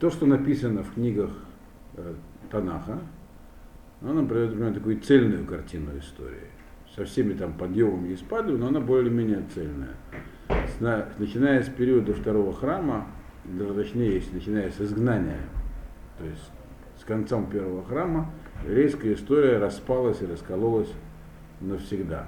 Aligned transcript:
то, 0.00 0.08
что 0.10 0.26
написано 0.26 0.82
в 0.82 0.94
книгах 0.94 1.30
э, 1.94 2.14
Танаха, 2.50 2.98
оно 4.00 4.14
нам 4.14 4.26
придает 4.28 4.52
например, 4.52 4.74
такую 4.74 5.00
цельную 5.00 5.44
картину 5.44 5.96
истории. 5.98 6.48
Со 6.96 7.04
всеми 7.04 7.34
там 7.34 7.52
подъемами 7.52 8.08
и 8.08 8.16
спадами, 8.16 8.56
но 8.56 8.68
она 8.68 8.80
более-менее 8.80 9.44
цельная. 9.54 9.94
Начиная 11.18 11.62
с 11.62 11.68
периода 11.68 12.14
второго 12.14 12.52
храма, 12.52 13.06
даже 13.44 13.74
точнее, 13.74 14.14
если 14.14 14.34
начиная 14.34 14.70
с 14.70 14.80
изгнания, 14.80 15.40
то 16.18 16.24
есть 16.24 16.50
с 16.98 17.04
концом 17.04 17.48
первого 17.48 17.84
храма, 17.84 18.32
еврейская 18.64 19.12
история 19.12 19.58
распалась 19.58 20.22
и 20.22 20.26
раскололась 20.26 20.92
навсегда. 21.60 22.26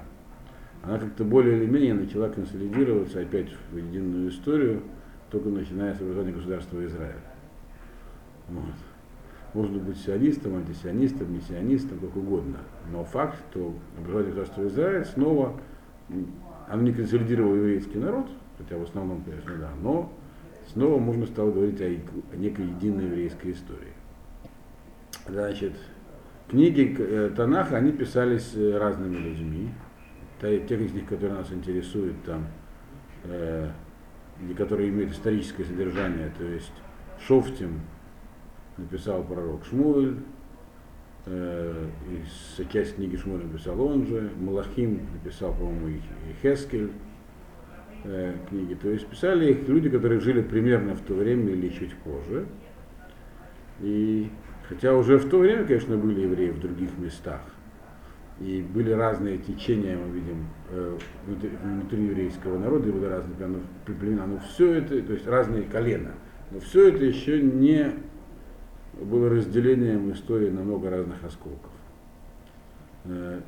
Она 0.83 0.99
как-то 0.99 1.23
более 1.23 1.57
или 1.57 1.65
менее 1.65 1.95
начала 1.95 2.29
консолидироваться 2.29 3.19
опять 3.19 3.49
в 3.71 3.77
единую 3.77 4.29
историю, 4.29 4.83
только 5.31 5.49
начиная 5.49 5.95
с 5.95 6.01
образования 6.01 6.33
государства 6.33 6.85
Израиля. 6.85 7.32
Вот. 8.49 8.73
Можно 9.53 9.79
быть 9.79 9.97
сионистом, 9.97 10.55
антисионистом, 10.55 11.33
мессионистом, 11.33 11.99
как 11.99 12.15
угодно. 12.15 12.57
Но 12.91 13.03
факт, 13.03 13.37
что 13.51 13.75
образование 13.97 14.33
государства 14.33 14.67
Израиль 14.67 15.05
снова, 15.05 15.59
оно 16.67 16.81
не 16.81 16.91
консолидировало 16.91 17.55
еврейский 17.55 17.99
народ, 17.99 18.27
хотя 18.57 18.77
в 18.77 18.83
основном, 18.83 19.21
конечно, 19.23 19.55
да, 19.57 19.69
но 19.81 20.11
снова 20.71 20.99
можно 20.99 21.27
стало 21.27 21.51
говорить 21.51 21.79
о, 21.81 21.85
о 21.85 22.35
некой 22.35 22.65
единой 22.65 23.05
еврейской 23.05 23.51
истории. 23.51 23.93
Значит, 25.27 25.73
книги 26.49 26.95
э, 26.97 27.31
Танаха, 27.35 27.77
они 27.77 27.91
писались 27.91 28.53
э, 28.55 28.77
разными 28.77 29.17
людьми. 29.17 29.69
Те 30.41 30.57
из 30.57 30.91
них, 30.91 31.07
которые 31.07 31.37
нас 31.37 31.51
интересуют, 31.53 32.21
там, 32.25 32.47
э, 33.23 33.69
которые 34.57 34.89
имеют 34.89 35.11
историческое 35.11 35.63
содержание, 35.63 36.33
то 36.37 36.43
есть 36.43 36.73
Шофтим 37.25 37.79
написал 38.77 39.23
пророк 39.23 39.65
Шмуэль, 39.65 40.17
э, 41.25 41.87
и 42.09 42.71
часть 42.71 42.95
книги 42.95 43.15
Шмуэля 43.15 43.45
написал 43.45 43.79
он 43.81 44.07
же, 44.07 44.29
Малахим 44.39 45.01
написал, 45.13 45.53
по-моему, 45.53 45.89
и 45.89 45.99
Хескель 46.41 46.91
э, 48.03 48.35
книги. 48.49 48.73
То 48.75 48.89
есть 48.89 49.07
писали 49.07 49.51
их 49.51 49.67
люди, 49.67 49.89
которые 49.89 50.19
жили 50.19 50.41
примерно 50.41 50.95
в 50.95 51.01
то 51.01 51.13
время 51.13 51.51
или 51.51 51.69
чуть 51.69 51.95
позже. 51.97 52.45
И 53.81 54.29
хотя 54.67 54.95
уже 54.95 55.17
в 55.17 55.29
то 55.29 55.39
время, 55.39 55.65
конечно, 55.65 55.97
были 55.97 56.21
евреи 56.21 56.51
в 56.51 56.59
других 56.59 56.97
местах, 56.97 57.41
и 58.39 58.65
были 58.73 58.91
разные 58.91 59.37
течения, 59.37 59.95
мы 59.95 60.13
видим, 60.13 60.47
э, 60.69 60.97
внутри, 61.25 61.49
внутри 61.63 62.05
еврейского 62.05 62.57
народа, 62.57 62.89
и 62.89 62.91
были 62.91 63.05
разные 63.05 63.61
племена, 63.85 64.25
но 64.25 64.39
все 64.39 64.73
это, 64.73 65.01
то 65.01 65.13
есть 65.13 65.27
разные 65.27 65.63
колена, 65.63 66.13
но 66.51 66.59
все 66.59 66.89
это 66.89 67.05
еще 67.05 67.41
не 67.41 67.93
было 69.01 69.29
разделением 69.29 70.11
истории 70.11 70.49
на 70.49 70.61
много 70.61 70.89
разных 70.89 71.23
осколков. 71.23 71.71
Э, 73.05 73.41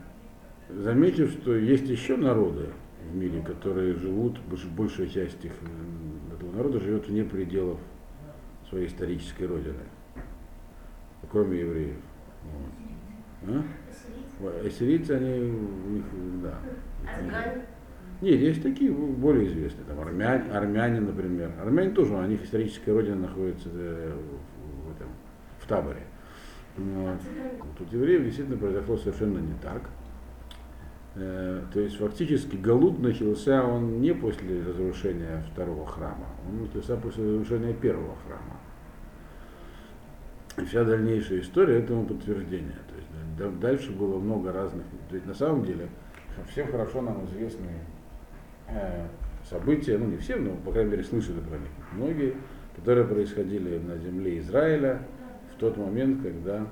Заметив, 0.69 1.31
что 1.31 1.55
есть 1.55 1.87
еще 1.87 2.17
народы 2.17 2.69
в 3.11 3.15
мире, 3.15 3.41
которые 3.43 3.93
живут, 3.93 4.39
большая 4.75 5.07
часть 5.07 5.45
их, 5.45 5.51
этого 6.33 6.51
народа 6.51 6.79
живет 6.79 7.07
вне 7.07 7.23
пределов 7.23 7.77
своей 8.69 8.87
исторической 8.87 9.43
родины, 9.43 9.83
кроме 11.31 11.59
евреев. 11.59 11.97
Вот. 13.47 13.63
А? 14.43 14.65
Ассирийцы, 14.65 15.11
они 15.11 15.39
у 15.39 15.89
них, 15.89 16.05
да. 16.41 16.59
Нет, 18.21 18.39
есть 18.39 18.63
такие 18.63 18.91
более 18.91 19.47
известные, 19.47 19.85
там 19.85 19.99
армяне, 19.99 20.51
армяне, 20.51 20.99
например. 20.99 21.51
Армяне 21.61 21.91
тоже, 21.91 22.15
у 22.15 22.25
них 22.25 22.43
историческая 22.43 22.93
родина 22.93 23.17
находится 23.17 23.69
э, 23.71 24.17
в 25.65 25.67
таборе. 25.67 26.03
Вот. 26.77 27.17
Тут 27.77 27.91
евреев 27.91 28.23
действительно 28.23 28.57
произошло 28.57 28.97
совершенно 28.97 29.39
не 29.39 29.53
так. 29.61 29.81
Э, 31.15 31.61
то 31.73 31.79
есть 31.79 31.97
фактически 31.97 32.57
Галут 32.57 32.99
начался 32.99 33.63
он 33.63 34.01
не 34.01 34.13
после 34.13 34.61
разрушения 34.61 35.43
второго 35.51 35.85
храма, 35.87 36.27
он 36.47 36.63
начался 36.63 36.97
после 36.97 37.23
разрушения 37.23 37.73
первого 37.73 38.15
храма. 38.27 38.59
И 40.57 40.65
вся 40.65 40.83
дальнейшая 40.83 41.39
история 41.39 41.79
этому 41.79 42.05
подтверждение. 42.05 42.77
То 42.89 42.95
есть 43.45 43.59
дальше 43.59 43.91
было 43.91 44.19
много 44.19 44.51
разных. 44.51 44.85
То 45.09 45.15
есть 45.15 45.25
на 45.25 45.33
самом 45.33 45.65
деле 45.65 45.87
всем 46.49 46.67
хорошо 46.69 47.01
нам 47.01 47.25
известны 47.25 47.71
э, 48.67 49.07
события, 49.49 49.97
ну 49.97 50.07
не 50.07 50.17
всем, 50.17 50.43
но 50.43 50.55
по 50.55 50.71
крайней 50.71 50.91
мере 50.91 51.03
слышали 51.03 51.39
про 51.39 51.57
них 51.57 51.69
многие, 51.93 52.35
которые 52.75 53.05
происходили 53.05 53.77
на 53.79 53.97
земле 53.97 54.39
Израиля 54.39 55.01
тот 55.57 55.77
момент, 55.77 56.21
когда 56.21 56.67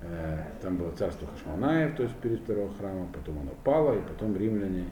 э, 0.00 0.44
там 0.62 0.76
было 0.76 0.92
царство 0.92 1.28
Хашманаев, 1.28 1.96
то 1.96 2.02
есть 2.04 2.14
перед 2.16 2.40
второго 2.40 2.72
храма, 2.74 3.08
потом 3.12 3.40
оно 3.40 3.50
пало, 3.64 3.98
и 3.98 4.02
потом 4.02 4.36
римляне 4.36 4.84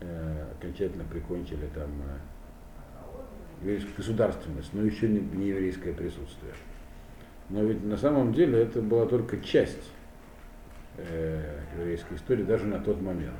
э, 0.00 0.46
окончательно 0.58 1.04
прикончили 1.04 1.68
там 1.74 1.90
э, 1.90 3.62
еврейскую 3.62 3.96
государственность, 3.96 4.70
но 4.72 4.82
еще 4.82 5.08
не, 5.08 5.20
не 5.20 5.48
еврейское 5.48 5.92
присутствие. 5.92 6.52
Но 7.50 7.62
ведь 7.62 7.84
на 7.84 7.96
самом 7.96 8.32
деле 8.32 8.62
это 8.62 8.80
была 8.80 9.06
только 9.06 9.38
часть 9.40 9.90
э, 10.96 11.60
еврейской 11.78 12.14
истории, 12.14 12.42
даже 12.42 12.66
на 12.66 12.80
тот 12.80 13.00
момент. 13.00 13.34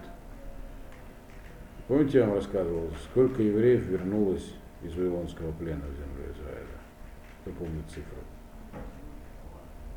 Помните, 1.88 2.18
я 2.18 2.26
вам 2.26 2.36
рассказывал, 2.36 2.90
сколько 3.10 3.42
евреев 3.42 3.84
вернулось 3.86 4.54
из 4.82 4.94
Вавилонского 4.94 5.52
плена 5.52 5.82
в 5.82 5.94
землю 5.94 6.32
Израиля? 6.34 6.66
Кто 7.42 7.50
помнит 7.52 7.84
цифру? 7.88 8.18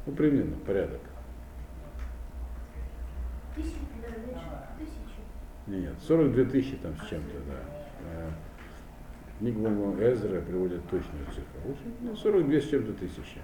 Ну, 0.08 0.14
примерно, 0.14 0.56
порядок. 0.66 1.02
Тысячи? 3.56 3.76
Нет, 5.68 5.96
42 6.08 6.46
тысячи 6.46 6.78
там 6.78 6.96
с 6.96 7.10
чем-то, 7.10 7.36
да. 7.46 7.78
Книга, 9.40 9.64
по-моему, 9.64 10.02
Эзра 10.02 10.42
приводит 10.42 10.82
точную 10.90 11.26
цифру. 11.26 12.16
42 12.16 12.54
ну, 12.54 12.60
с 12.60 12.70
чем-то 12.70 12.94
тысячи. 12.94 13.42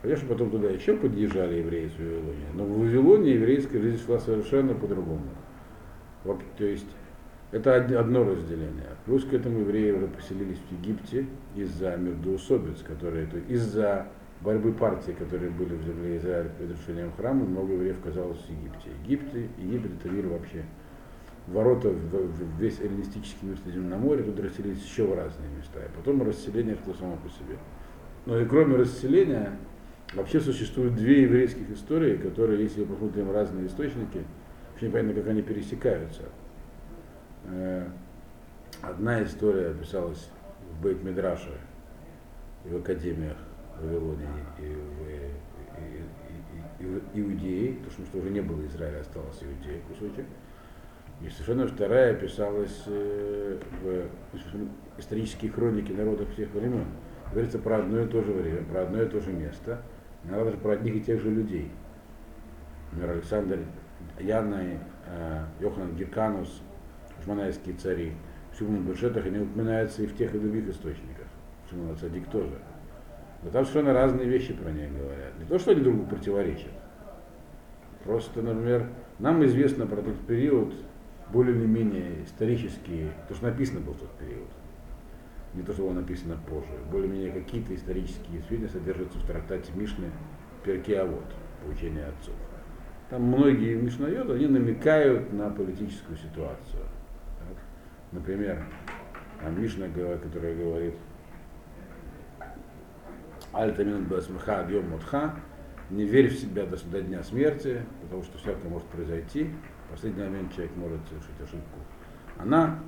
Конечно, 0.00 0.28
потом 0.28 0.50
туда 0.50 0.68
еще 0.70 0.96
подъезжали 0.96 1.58
евреи 1.58 1.86
из 1.86 1.94
Вавилонии, 1.94 2.48
но 2.54 2.64
в 2.64 2.80
Вавилоне 2.80 3.34
еврейская 3.34 3.80
жизнь 3.80 4.04
шла 4.04 4.18
совершенно 4.18 4.74
по-другому. 4.74 5.26
То 6.24 6.64
есть 6.64 6.88
это 7.52 7.76
одно 7.76 8.24
разделение. 8.24 8.96
Плюс 9.04 9.24
к 9.24 9.32
этому 9.34 9.60
евреи 9.60 9.92
уже 9.92 10.08
поселились 10.08 10.58
в 10.58 10.72
Египте 10.72 11.26
из-за 11.54 11.96
междоусобиц, 11.96 12.82
которые, 12.82 13.28
из-за 13.48 14.08
борьбы 14.42 14.72
партий, 14.72 15.12
которые 15.12 15.50
были 15.50 15.74
в 15.74 15.82
земле 15.84 16.16
Израиля 16.16 16.50
перед 16.58 16.72
разрушением 16.72 17.12
храма, 17.12 17.44
много 17.44 17.74
евреев 17.74 17.98
оказалось 18.00 18.38
в 18.38 18.50
Египте. 18.50 18.90
Египте, 19.04 19.48
Египет 19.58 19.92
это 20.00 20.08
мир 20.08 20.26
вообще 20.26 20.64
ворота 21.46 21.88
в, 21.88 21.94
в 21.94 22.60
весь 22.60 22.80
эллинистический 22.80 23.48
мир 23.48 23.58
Средиземноморья, 23.58 24.24
тут 24.24 24.40
расселились 24.40 24.82
еще 24.82 25.04
в 25.04 25.14
разные 25.14 25.48
места. 25.56 25.80
И 25.80 25.96
потом 25.96 26.22
расселение 26.22 26.76
что 26.76 26.94
само 26.94 27.16
по 27.16 27.28
себе. 27.28 27.56
Но 28.26 28.38
и 28.38 28.46
кроме 28.46 28.76
расселения, 28.76 29.52
вообще 30.14 30.40
существуют 30.40 30.94
две 30.94 31.22
еврейских 31.22 31.70
истории, 31.70 32.16
которые, 32.16 32.62
если 32.62 32.84
посмотрим 32.84 33.30
разные 33.30 33.66
источники, 33.66 34.24
очень 34.76 34.88
непонятно, 34.88 35.14
как 35.14 35.30
они 35.30 35.42
пересекаются. 35.42 36.22
Э, 37.44 37.86
одна 38.80 39.22
история 39.22 39.70
описалась 39.70 40.30
в 40.70 40.84
Бейт-Медраше 40.84 41.58
и 42.64 42.68
в 42.68 42.76
академиях 42.76 43.36
Вавилоне 43.80 44.26
и 44.58 44.62
в, 44.62 45.08
и, 45.08 46.02
и, 46.80 46.84
и, 46.84 47.20
Иудее, 47.20 47.74
потому 47.74 48.06
что 48.06 48.18
уже 48.18 48.30
не 48.30 48.40
было 48.40 48.64
Израиля, 48.66 49.00
осталось 49.00 49.42
Иудея 49.42 49.80
кусочек. 49.88 50.26
И 51.20 51.28
совершенно 51.28 51.68
вторая 51.68 52.14
писалась 52.14 52.82
э, 52.86 53.58
в 53.82 54.98
исторические 54.98 55.52
хроники 55.52 55.92
народов 55.92 56.30
всех 56.32 56.50
времен. 56.52 56.86
Говорится 57.30 57.58
про 57.58 57.78
одно 57.78 58.00
и 58.00 58.08
то 58.08 58.22
же 58.22 58.32
время, 58.32 58.64
про 58.64 58.82
одно 58.82 59.02
и 59.02 59.06
то 59.06 59.20
же 59.20 59.32
место, 59.32 59.82
иногда 60.24 60.46
даже 60.46 60.56
про 60.58 60.72
одних 60.72 60.96
и 60.96 61.00
тех 61.00 61.20
же 61.20 61.30
людей. 61.30 61.70
Например, 62.90 63.16
Александр 63.16 63.60
Яна, 64.18 64.80
э, 65.06 65.44
Йохан 65.60 65.94
Герканус, 65.94 66.60
шманайские 67.24 67.76
цари, 67.76 68.12
Шимон 68.58 68.84
Бешетах, 68.84 69.24
они 69.26 69.38
упоминаются 69.38 70.02
и 70.02 70.06
в 70.06 70.16
тех 70.16 70.34
и 70.34 70.38
других 70.38 70.68
источниках. 70.68 71.26
Шимон 71.70 71.96
Цадик 71.96 72.28
тоже. 72.28 72.58
Но 73.42 73.50
там 73.50 73.64
совершенно 73.64 73.92
разные 73.92 74.28
вещи 74.28 74.52
про 74.52 74.70
нее 74.70 74.88
говорят. 74.88 75.38
Не 75.38 75.44
то, 75.44 75.58
что 75.58 75.72
они 75.72 75.80
друг 75.80 75.96
другу 75.96 76.10
противоречат. 76.10 76.70
Просто, 78.04 78.42
например, 78.42 78.88
нам 79.18 79.44
известно 79.44 79.86
про 79.86 80.02
тот 80.02 80.18
период 80.26 80.74
более 81.30 81.56
или 81.56 81.66
менее 81.66 82.24
исторические, 82.24 83.12
то, 83.28 83.34
что 83.34 83.46
написано 83.46 83.80
был 83.80 83.94
в 83.94 83.98
тот 83.98 84.10
период. 84.18 84.48
Не 85.54 85.62
то, 85.62 85.72
что 85.72 85.82
было 85.82 85.92
написано 85.92 86.38
позже. 86.48 86.72
Более-менее 86.90 87.32
какие-то 87.32 87.74
исторические 87.74 88.42
сведения 88.42 88.68
содержатся 88.68 89.18
в 89.18 89.26
трактате 89.26 89.72
Мишны 89.74 90.10
Перкеавод, 90.64 91.24
поучение 91.64 92.06
отцов. 92.06 92.34
Там 93.10 93.24
многие 93.24 93.74
мишнайоты, 93.74 94.32
они 94.32 94.46
намекают 94.46 95.32
на 95.32 95.50
политическую 95.50 96.16
ситуацию. 96.16 96.84
Например, 98.12 98.64
Мишна, 99.50 99.88
которая 99.88 100.54
говорит, 100.54 100.94
Альтамин 103.52 104.04
Басмха 104.04 104.60
Адьем 104.60 104.88
Мутха, 104.90 105.34
не 105.90 106.04
верь 106.04 106.28
в 106.28 106.38
себя 106.38 106.64
до, 106.64 106.76
до 106.86 107.02
дня 107.02 107.22
смерти, 107.22 107.82
потому 108.02 108.22
что 108.22 108.38
всякое 108.38 108.68
может 108.68 108.86
произойти. 108.88 109.50
В 109.88 109.90
последний 109.92 110.22
момент 110.22 110.54
человек 110.54 110.74
может 110.76 111.00
совершить 111.08 111.40
ошибку. 111.42 111.78
Она, 112.38 112.78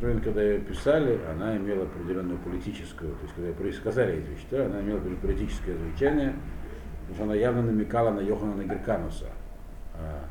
момент, 0.00 0.24
когда 0.24 0.42
ее 0.42 0.60
писали, 0.60 1.20
она 1.30 1.56
имела 1.56 1.82
определенную 1.82 2.38
политическую, 2.38 3.14
то 3.16 3.22
есть 3.22 3.34
когда 3.34 3.48
ее 3.48 3.72
сказали 3.74 4.18
эти 4.18 4.28
вещи, 4.28 4.54
она 4.54 4.80
имела 4.80 4.98
политическое 4.98 5.76
звучание, 5.76 6.34
потому 7.02 7.14
что 7.14 7.24
она 7.24 7.34
явно 7.34 7.62
намекала 7.62 8.10
на 8.10 8.20
Йоханана 8.20 8.62
Геркануса, 8.62 9.28
а, 9.94 10.24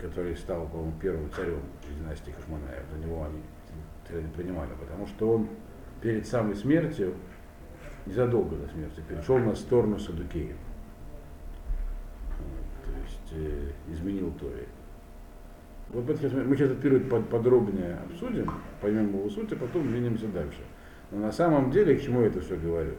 который 0.00 0.36
стал, 0.36 0.66
по-моему, 0.68 0.94
первым 1.02 1.30
царем 1.32 1.60
династии 1.98 2.30
Хашманаев. 2.30 2.84
До 2.90 3.06
него 3.06 3.24
они 3.24 4.22
не 4.22 4.30
принимали, 4.30 4.70
потому 4.80 5.06
что 5.06 5.34
он 5.34 5.48
перед 6.00 6.26
самой 6.26 6.54
смертью, 6.54 7.14
незадолго 8.08 8.56
до 8.56 8.68
смерти, 8.68 9.02
перешел 9.08 9.38
на 9.38 9.54
сторону 9.54 9.98
Садукеев. 9.98 10.56
То 12.84 12.90
есть 13.02 13.32
э, 13.32 13.92
изменил 13.92 14.32
Торе. 14.32 14.66
Вот 15.90 16.06
мы 16.06 16.16
сейчас 16.16 16.32
этот 16.32 16.80
период 16.80 17.08
подробнее 17.28 17.98
обсудим, 18.10 18.50
поймем 18.80 19.08
его 19.08 19.28
суть, 19.30 19.52
а 19.52 19.56
потом 19.56 19.88
двинемся 19.88 20.26
дальше. 20.26 20.60
Но 21.10 21.18
на 21.18 21.32
самом 21.32 21.70
деле, 21.70 21.96
к 21.96 22.02
чему 22.02 22.20
я 22.20 22.26
это 22.26 22.40
все 22.40 22.56
говорю? 22.56 22.92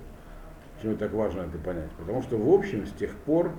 Почему 0.76 0.96
так 0.96 1.12
важно 1.14 1.42
это 1.42 1.58
понять? 1.60 1.92
Потому 2.00 2.24
что, 2.24 2.38
в 2.38 2.50
общем, 2.52 2.88
с 2.88 2.92
тех 2.94 3.14
пор 3.14 3.52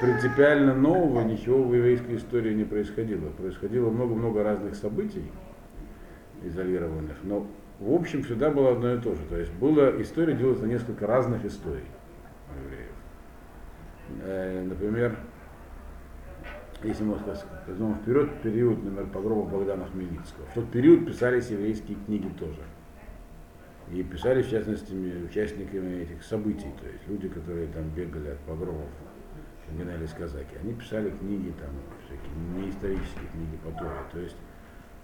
принципиально 0.00 0.74
нового 0.74 1.22
ничего 1.22 1.62
в 1.64 1.74
еврейской 1.74 2.16
истории 2.16 2.54
не 2.54 2.64
происходило. 2.64 3.30
Происходило 3.30 3.90
много-много 3.90 4.44
разных 4.44 4.76
событий 4.76 5.24
изолированных, 6.44 7.16
но 7.24 7.46
в 7.78 7.92
общем 7.92 8.22
всегда 8.22 8.50
было 8.50 8.72
одно 8.72 8.94
и 8.94 8.98
то 8.98 9.14
же. 9.14 9.22
То 9.28 9.36
есть 9.36 9.52
была 9.54 9.90
история 10.00 10.34
делается 10.34 10.64
на 10.64 10.68
несколько 10.68 11.06
разных 11.06 11.44
историй 11.44 11.84
у 12.50 12.64
евреев. 12.64 12.92
Э, 14.22 14.62
например, 14.64 15.16
если 16.82 17.04
мы 17.04 17.18
возьмем 17.66 17.94
вперед 17.96 18.30
период, 18.42 18.82
например, 18.82 19.06
погрома 19.06 19.44
Богдана 19.44 19.86
Хмельницкого. 19.86 20.46
В 20.46 20.54
тот 20.54 20.70
период 20.70 21.06
писались 21.06 21.50
еврейские 21.50 21.96
книги 22.06 22.28
тоже. 22.38 22.60
И 23.92 24.02
писали, 24.02 24.42
в 24.42 24.50
частности, 24.50 24.94
участниками 25.24 26.02
этих 26.02 26.22
событий, 26.24 26.72
то 26.80 26.88
есть 26.88 27.06
люди, 27.06 27.28
которые 27.28 27.68
там 27.68 27.88
бегали 27.90 28.30
от 28.30 28.38
погромов, 28.40 28.88
гнались 29.70 30.10
казаки. 30.10 30.56
Они 30.62 30.74
писали 30.74 31.10
книги, 31.10 31.52
там, 31.60 31.70
всякие 32.04 32.64
неисторические 32.64 33.28
книги 33.32 33.56
по 33.64 33.70
Торе. 33.78 33.90
То 34.12 34.18
есть 34.20 34.36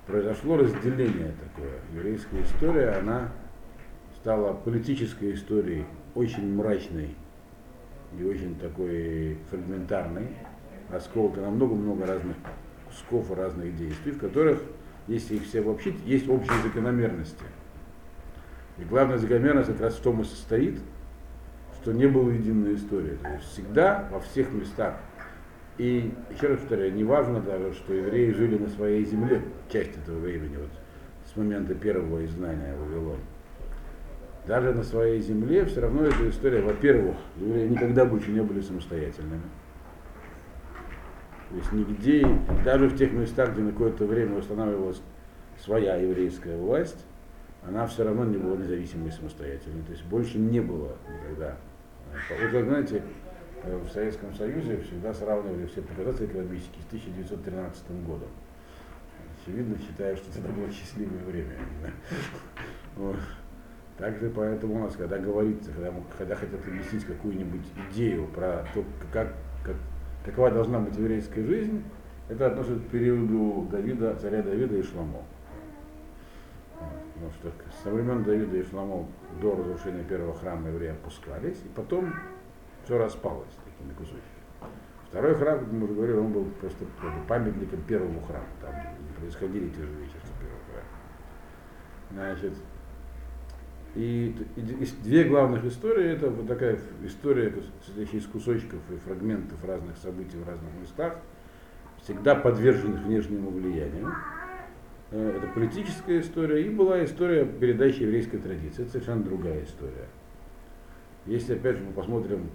произошло 0.07 0.57
разделение 0.57 1.33
такое. 1.33 1.79
Еврейская 1.95 2.43
история, 2.43 2.91
она 2.91 3.31
стала 4.21 4.53
политической 4.53 5.35
историей, 5.35 5.85
очень 6.15 6.55
мрачной 6.55 7.15
и 8.19 8.25
очень 8.25 8.57
такой 8.59 9.39
фрагментарной, 9.51 10.29
расколотой 10.91 11.43
на 11.43 11.51
много-много 11.51 12.07
разных 12.07 12.37
кусков 12.87 13.31
разных 13.31 13.77
действий, 13.77 14.13
в 14.13 14.19
которых, 14.19 14.61
если 15.07 15.37
их 15.37 15.45
все 15.45 15.61
обобщить, 15.61 15.97
есть 16.05 16.29
общие 16.29 16.61
закономерности. 16.63 17.45
И 18.79 18.85
главная 18.85 19.19
закономерность 19.19 19.69
как 19.69 19.81
раз 19.81 19.95
в 19.95 20.03
том 20.03 20.21
и 20.21 20.25
состоит, 20.25 20.81
что 21.81 21.93
не 21.93 22.07
было 22.07 22.31
единой 22.31 22.75
истории. 22.75 23.17
То 23.23 23.29
есть 23.29 23.45
всегда 23.47 24.09
во 24.13 24.21
всех 24.21 24.53
местах 24.53 24.97
и 25.79 26.13
еще 26.31 26.49
раз 26.49 26.59
повторяю, 26.61 26.95
не 26.95 27.05
даже, 27.05 27.73
что 27.75 27.95
евреи 27.95 28.31
жили 28.33 28.59
на 28.59 28.69
своей 28.69 29.05
земле 29.05 29.43
часть 29.71 29.97
этого 29.97 30.19
времени, 30.19 30.57
вот 30.57 30.71
с 31.33 31.37
момента 31.37 31.75
первого 31.75 32.25
изгнания 32.25 32.77
Вавилон. 32.77 33.19
Даже 34.47 34.75
на 34.75 34.83
своей 34.83 35.21
земле 35.21 35.65
все 35.65 35.81
равно 35.81 36.05
эта 36.05 36.29
история, 36.29 36.61
во-первых, 36.63 37.17
евреи 37.37 37.69
никогда 37.69 38.05
больше 38.05 38.31
не 38.33 38.43
были 38.43 38.61
самостоятельными. 38.61 39.43
То 41.51 41.57
есть 41.57 41.73
нигде, 41.73 42.27
даже 42.65 42.89
в 42.89 42.97
тех 42.97 43.13
местах, 43.13 43.53
где 43.53 43.63
на 43.63 43.73
какое-то 43.73 44.05
время 44.05 44.39
устанавливалась 44.39 45.01
своя 45.61 45.97
еврейская 45.97 46.57
власть, 46.57 47.05
она 47.67 47.87
все 47.87 48.05
равно 48.05 48.25
не 48.25 48.37
была 48.37 48.57
независимой 48.57 49.09
и 49.09 49.13
самостоятельной. 49.13 49.83
То 49.85 49.93
есть 49.93 50.05
больше 50.07 50.39
не 50.39 50.61
было 50.61 50.97
никогда. 51.09 51.57
Вот 52.41 52.51
вы 52.53 52.65
знаете, 52.65 53.03
в 53.65 53.89
Советском 53.91 54.35
Союзе 54.35 54.79
всегда 54.79 55.15
сравнивали 55.15 55.67
все 55.67 55.83
показатели 55.83 56.27
экономические 56.27 56.83
с 56.83 56.87
1913 56.87 58.05
годом. 58.05 58.29
Очевидно, 59.41 59.77
считаю, 59.79 60.17
что 60.17 60.39
это 60.39 60.49
было 60.49 60.71
счастливое 60.71 61.23
время. 61.25 61.57
Также 63.99 64.31
поэтому 64.31 64.77
у 64.77 64.79
нас, 64.81 64.97
когда 64.97 65.19
говорится, 65.19 65.71
когда, 65.71 65.93
когда 66.17 66.35
хотят 66.35 66.67
объяснить 66.67 67.05
какую-нибудь 67.05 67.67
идею 67.91 68.27
про 68.29 68.65
то, 68.75 68.85
как, 69.13 69.35
как, 69.65 69.77
какова 70.25 70.51
должна 70.51 70.81
быть 70.81 70.97
еврейская 70.97 71.45
жизнь, 71.45 71.85
это 72.29 72.47
относится 72.47 72.81
к 72.81 72.89
периоду 72.89 73.69
Давида, 73.71 74.17
царя 74.17 74.43
Давида 74.43 74.77
и 74.77 74.83
Шламо. 74.83 75.23
Потому 77.15 77.33
что 77.33 77.53
со 77.85 77.91
времен 77.91 78.25
Давида 78.25 78.57
и 78.57 78.65
Шламо 78.65 79.07
до 79.41 79.55
разрушения 79.55 80.03
первого 80.03 80.35
храма 80.35 80.69
евреи 80.71 80.91
опускались, 80.91 81.59
и 81.65 81.69
потом 81.77 82.13
все 82.85 82.99
распалось 82.99 83.55
такими 83.65 83.93
кусочками. 83.95 84.23
Второй 85.09 85.35
храм, 85.35 85.59
как 85.59 85.71
мы 85.71 85.85
уже 85.85 85.95
говорили, 85.95 86.17
он 86.17 86.33
был 86.33 86.45
просто 86.61 86.87
памятником 87.29 87.83
первому 87.83 88.21
храму. 88.23 88.47
Там 88.61 88.75
происходили 89.21 89.69
те 89.69 89.83
же 89.83 89.93
вещи, 89.93 90.15
что 90.25 90.33
первый 90.41 90.59
храм. 90.71 90.85
Значит, 92.13 92.55
и, 93.95 94.35
и, 94.57 94.61
и 94.61 94.87
две 95.03 95.25
главных 95.25 95.65
истории, 95.67 96.13
это 96.13 96.31
вот 96.31 96.49
такая 96.49 96.79
история, 97.05 97.53
состоящая 97.85 98.19
из 98.19 98.27
кусочков 98.27 98.81
и 98.91 98.97
фрагментов 98.97 99.63
разных 99.65 99.99
событий 99.99 100.39
в 100.39 100.49
разных 100.49 100.73
местах, 100.81 101.17
всегда 102.03 102.35
подверженных 102.35 103.03
внешнему 103.03 103.51
влиянию. 103.51 104.15
Э, 105.11 105.37
это 105.37 105.47
политическая 105.49 106.21
история, 106.21 106.65
и 106.65 106.71
была 106.71 107.05
история 107.05 107.45
передачи 107.45 108.03
еврейской 108.03 108.39
традиции. 108.39 108.83
Это 108.83 108.93
совершенно 108.93 109.23
другая 109.23 109.63
история. 109.65 110.09
Если 111.27 111.55
опять 111.55 111.77
же 111.77 111.85
мы 111.85 111.93
посмотрим 111.93 112.49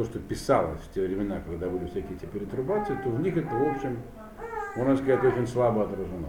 то, 0.00 0.06
что 0.06 0.18
писалось 0.18 0.80
в 0.80 0.94
те 0.94 1.06
времена, 1.06 1.42
когда 1.46 1.68
были 1.68 1.84
всякие 1.84 2.16
эти 2.16 2.24
перетрубации, 2.24 2.96
то 3.04 3.10
в 3.10 3.20
них 3.20 3.36
это, 3.36 3.54
в 3.54 3.68
общем, 3.68 3.98
можно 4.74 4.96
сказать, 4.96 5.22
очень 5.24 5.46
слабо 5.46 5.84
отражено. 5.84 6.28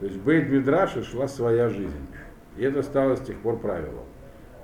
То 0.00 0.06
есть 0.06 0.18
Бейт 0.18 0.48
Мидраше 0.48 1.04
шла 1.04 1.28
своя 1.28 1.68
жизнь. 1.68 2.08
И 2.56 2.64
это 2.64 2.82
стало 2.82 3.14
с 3.14 3.20
тех 3.20 3.38
пор 3.38 3.60
правилом. 3.60 4.06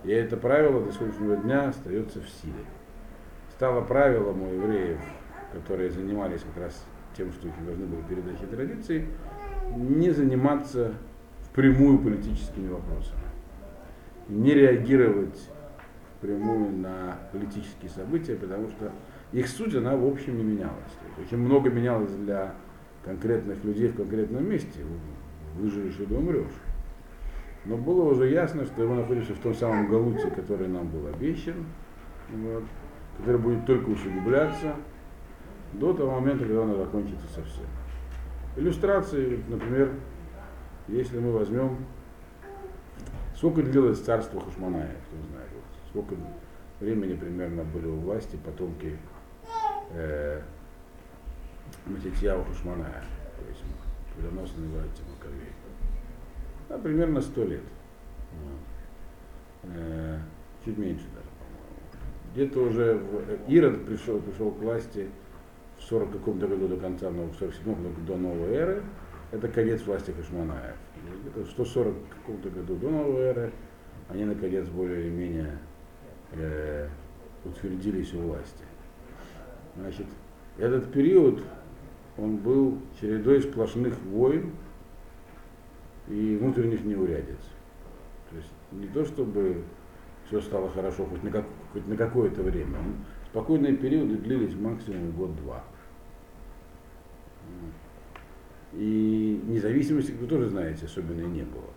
И 0.03 0.11
это 0.11 0.37
правило 0.37 0.85
до 0.85 0.91
сегодняшнего 0.91 1.37
дня 1.37 1.69
остается 1.69 2.21
в 2.21 2.29
силе. 2.29 2.65
Стало 3.53 3.83
правилом 3.83 4.43
у 4.43 4.53
евреев, 4.53 4.99
которые 5.53 5.91
занимались 5.91 6.41
как 6.43 6.65
раз 6.65 6.85
тем, 7.17 7.31
что 7.33 7.47
их 7.47 7.65
должны 7.65 7.87
были 7.87 8.03
передать 8.09 8.51
традиции, 8.51 9.07
не 9.77 10.11
заниматься 10.11 10.95
впрямую 11.45 12.01
политическими 12.01 12.69
вопросами. 12.69 13.23
Не 14.27 14.53
реагировать 14.53 15.49
прямую 16.21 16.77
на 16.79 17.19
политические 17.33 17.91
события, 17.91 18.35
потому 18.35 18.69
что 18.69 18.93
их 19.33 19.49
суть, 19.49 19.75
она 19.75 19.97
в 19.97 20.07
общем 20.07 20.37
не 20.37 20.43
менялась. 20.43 20.73
Очень 21.19 21.39
много 21.39 21.71
менялось 21.71 22.13
для 22.13 22.55
конкретных 23.05 23.63
людей 23.65 23.89
в 23.89 23.97
конкретном 23.97 24.49
месте. 24.49 24.81
Выживешь 25.57 25.99
или 25.99 26.15
умрешь. 26.15 26.47
Но 27.65 27.77
было 27.77 28.05
уже 28.05 28.29
ясно, 28.29 28.65
что 28.65 28.87
мы 28.87 28.97
находимся 28.97 29.35
в 29.35 29.39
том 29.41 29.55
самом 29.55 29.89
Галуте, 29.89 30.31
который 30.31 30.69
нам 30.69 30.89
был 30.89 31.07
обещан, 31.09 31.67
вот, 32.33 32.65
который 33.19 33.41
будет 33.41 33.67
только 33.67 33.91
усугубляться 33.91 34.75
до 35.75 35.93
того 35.93 36.21
момента, 36.21 36.45
когда 36.45 36.63
он 36.63 36.77
закончится 36.77 37.27
совсем. 37.35 37.67
Иллюстрации, 38.57 39.41
например, 39.49 39.93
если 40.87 41.19
мы 41.19 41.33
возьмем, 41.33 41.77
сколько 43.37 43.63
длилось 43.63 44.01
царство 44.01 44.41
Хашманая, 44.41 44.97
кто 45.07 45.29
знает 45.29 45.48
сколько 45.91 46.15
времени 46.81 47.15
примерно 47.15 47.65
были 47.65 47.87
у 47.87 47.97
власти 47.97 48.37
потомки 48.37 48.97
э, 49.91 50.41
Матитьяу 51.87 52.45
Хушманая, 52.45 53.05
то 53.37 53.49
есть 53.49 53.63
победоносные 54.15 54.69
братья 54.69 55.03
Маковей. 55.11 55.53
Да, 56.69 56.79
примерно 56.79 57.21
сто 57.21 57.45
лет. 57.45 57.63
Э, 59.65 60.19
чуть 60.65 60.79
меньше 60.79 61.05
даже, 61.15 61.29
по-моему. 61.39 62.33
Где-то 62.33 62.61
уже 62.61 62.95
в, 62.95 63.51
Ирод 63.51 63.87
пришел, 63.87 64.21
пришел 64.21 64.51
к 64.53 64.59
власти 64.59 65.09
в 65.79 65.83
40 65.83 66.13
каком-то 66.13 66.47
году 66.47 66.69
до 66.69 66.77
конца, 66.77 67.11
но 67.11 67.25
в 67.25 67.37
47 67.37 67.75
году 67.75 68.01
до 68.07 68.17
новой 68.17 68.53
эры. 68.53 68.83
Это 69.31 69.49
конец 69.49 69.83
власти 69.83 70.11
Хашманаев. 70.11 70.77
Где-то 71.23 71.41
в 71.47 71.51
140 71.51 71.95
каком-то 72.09 72.51
году 72.51 72.77
до 72.77 72.91
новой 72.91 73.21
эры 73.23 73.53
они 74.09 74.25
наконец 74.25 74.67
более 74.69 75.03
или 75.03 75.11
менее 75.11 75.59
э, 76.33 76.89
утвердились 77.45 78.13
у 78.15 78.21
власти. 78.21 78.65
Значит, 79.77 80.07
этот 80.59 80.93
период, 80.93 81.43
он 82.17 82.37
был 82.37 82.79
чередой 83.01 83.43
сплошных 83.43 83.99
войн 84.01 84.53
и 86.09 86.37
внутренних 86.37 86.85
неурядиц. 86.85 87.39
То 88.31 88.37
есть 88.37 88.51
Не 88.73 88.87
то 88.89 89.05
чтобы 89.05 89.63
все 90.27 90.41
стало 90.41 90.69
хорошо 90.71 91.07
хоть 91.07 91.23
на, 91.23 91.31
как, 91.31 91.45
хоть 91.73 91.87
на 91.87 91.97
какое-то 91.97 92.43
время. 92.43 92.79
Спокойные 93.31 93.77
периоды 93.77 94.17
длились 94.17 94.55
максимум 94.55 95.13
год-два. 95.13 95.65
И 98.75 99.41
независимости, 99.47 100.13
вы 100.13 100.27
тоже 100.27 100.49
знаете, 100.49 100.85
особенно 100.85 101.25
не 101.25 101.43
было. 101.43 101.71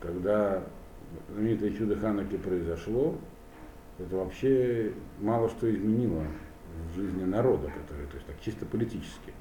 Когда 0.00 0.62
знаменитое 1.30 1.70
чудо 1.70 1.96
Ханаки 1.96 2.36
произошло, 2.36 3.16
это 3.98 4.16
вообще 4.16 4.92
мало 5.20 5.48
что 5.48 5.72
изменило 5.72 6.24
в 6.90 6.96
жизни 6.96 7.24
народа, 7.24 7.68
который, 7.68 8.06
то 8.06 8.14
есть 8.14 8.26
так 8.26 8.40
чисто 8.40 8.66
политически, 8.66 9.32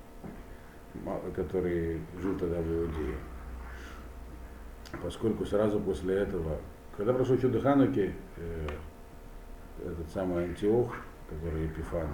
который 1.35 2.01
жил 2.21 2.37
тогда 2.37 2.61
в 2.61 2.67
Иудее. 2.67 3.17
Поскольку 5.01 5.45
сразу 5.45 5.79
после 5.79 6.15
этого, 6.15 6.57
когда 6.97 7.13
прошло 7.13 7.37
чудо 7.37 7.61
Хануки, 7.61 8.13
э, 8.37 8.67
этот 9.85 10.09
самый 10.13 10.43
Антиох, 10.45 10.93
который 11.29 11.63
Епифан, 11.63 12.07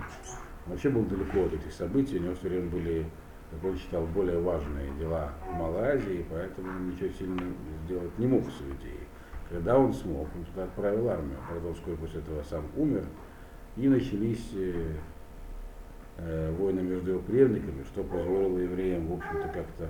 вообще 0.67 0.89
был 0.89 1.03
далеко 1.05 1.45
от 1.45 1.53
этих 1.53 1.73
событий, 1.73 2.19
у 2.19 2.21
него 2.21 2.35
все 2.35 2.49
время 2.49 2.69
были, 2.69 3.05
как 3.51 3.63
он 3.63 3.77
считал, 3.77 4.05
более 4.05 4.39
важные 4.39 4.91
дела 4.99 5.33
в 5.49 5.53
Малайзии, 5.53 6.25
поэтому 6.29 6.79
ничего 6.79 7.09
сильно 7.09 7.41
сделать 7.85 8.17
не 8.19 8.27
мог 8.27 8.43
с 8.43 8.61
Иудеей. 8.61 9.06
Когда 9.49 9.77
он 9.77 9.93
смог, 9.93 10.27
он 10.35 10.43
туда 10.45 10.65
отправил 10.65 11.09
армию, 11.09 11.37
правда, 11.47 11.73
вскоре 11.73 11.97
после 11.97 12.19
этого 12.19 12.43
сам 12.43 12.65
умер, 12.75 13.05
и 13.77 13.87
начались 13.87 14.49
э, 14.53 14.93
э, 16.17 16.51
войны 16.57 16.81
между 16.81 17.11
его 17.11 17.19
преемниками, 17.21 17.83
что 17.83 18.03
позволило 18.03 18.57
евреям, 18.57 19.07
в 19.07 19.13
общем-то, 19.13 19.47
как-то 19.49 19.89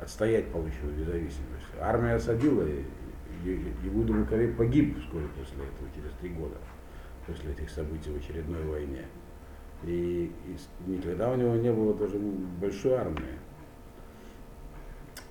отстоять 0.00 0.52
полученную 0.52 0.96
независимость. 0.98 1.66
Армия 1.80 2.14
осадила, 2.14 2.64
Иуда 3.84 4.12
Макарей 4.12 4.52
погиб 4.52 4.98
вскоре 5.00 5.26
после 5.38 5.56
этого, 5.56 5.88
через 5.94 6.10
три 6.20 6.30
года, 6.30 6.56
после 7.26 7.52
этих 7.52 7.70
событий 7.70 8.10
в 8.10 8.16
очередной 8.16 8.62
войне. 8.64 9.04
И, 9.82 10.32
и 10.46 10.90
никогда 10.90 11.30
у 11.30 11.36
него 11.36 11.56
не 11.56 11.72
было 11.72 11.94
даже 11.94 12.16
большой 12.18 12.94
армии. 12.94 13.38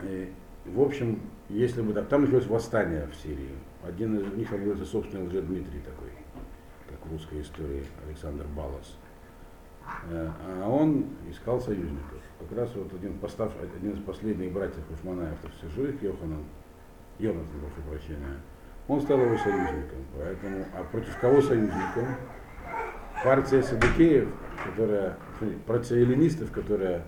И, 0.04 0.32
в 0.66 0.82
общем, 0.82 1.20
если 1.54 1.82
бы 1.82 1.94
там, 1.94 2.06
там 2.06 2.22
началось 2.22 2.48
восстание 2.48 3.08
в 3.08 3.16
Сирии. 3.16 3.56
Один 3.84 4.18
из 4.18 4.34
них 4.34 4.52
является 4.52 4.86
собственный 4.86 5.30
Дмитрий 5.30 5.82
такой, 5.82 6.10
как 6.90 7.06
в 7.06 7.12
русской 7.12 7.42
истории 7.42 7.84
Александр 8.08 8.46
Балас. 8.56 8.98
Э, 10.10 10.30
а 10.62 10.68
он 10.68 11.06
искал 11.30 11.62
союзников. 11.62 12.20
Как 12.40 12.58
раз 12.58 12.70
вот 12.76 12.92
один, 12.94 13.20
постав, 13.20 13.54
один 13.62 13.92
из 13.92 14.00
последних 14.04 14.52
братьев 14.52 14.84
Хушманаев, 14.90 15.38
все 15.58 15.70
живых, 15.70 16.02
Йоханан, 16.02 16.44
Йонатан, 17.20 17.48
прошу 17.60 17.88
прощения, 17.90 18.40
он 18.88 19.02
стал 19.02 19.20
его 19.20 19.38
союзником. 19.38 20.00
Поэтому, 20.18 20.66
а 20.74 20.84
против 20.84 21.18
кого 21.20 21.42
союзником? 21.42 22.08
Партия 23.24 23.62
Садыкеев, 23.62 24.30
которая, 24.66 25.18
партия 25.68 26.02
эллинистов, 26.02 26.52
которая 26.52 27.04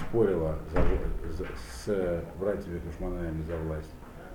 спорила 0.00 0.58
за, 0.72 1.32
за, 1.32 1.46
с 1.84 2.24
братьями 2.38 2.78
Кушманаями 2.78 3.42
за 3.42 3.56
власть, 3.56 3.92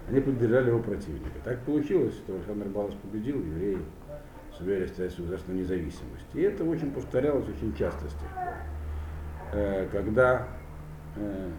они 0.07 0.19
поддержали 0.19 0.69
его 0.69 0.79
противника. 0.79 1.39
Так 1.43 1.59
получилось, 1.61 2.15
что 2.15 2.35
Александр 2.35 2.67
Балас 2.67 2.93
победил, 2.95 3.37
евреи 3.37 3.79
сумели 4.57 4.85
стать 4.87 5.09
государственной 5.09 5.59
независимости. 5.59 6.27
И 6.33 6.41
это 6.41 6.63
очень 6.63 6.91
повторялось 6.91 7.47
очень 7.47 7.73
часто 7.75 8.07
с 8.07 8.13
тех 8.13 8.29
пор. 8.29 8.53
Э, 9.53 9.87
когда 9.91 10.47
э, 11.15 11.49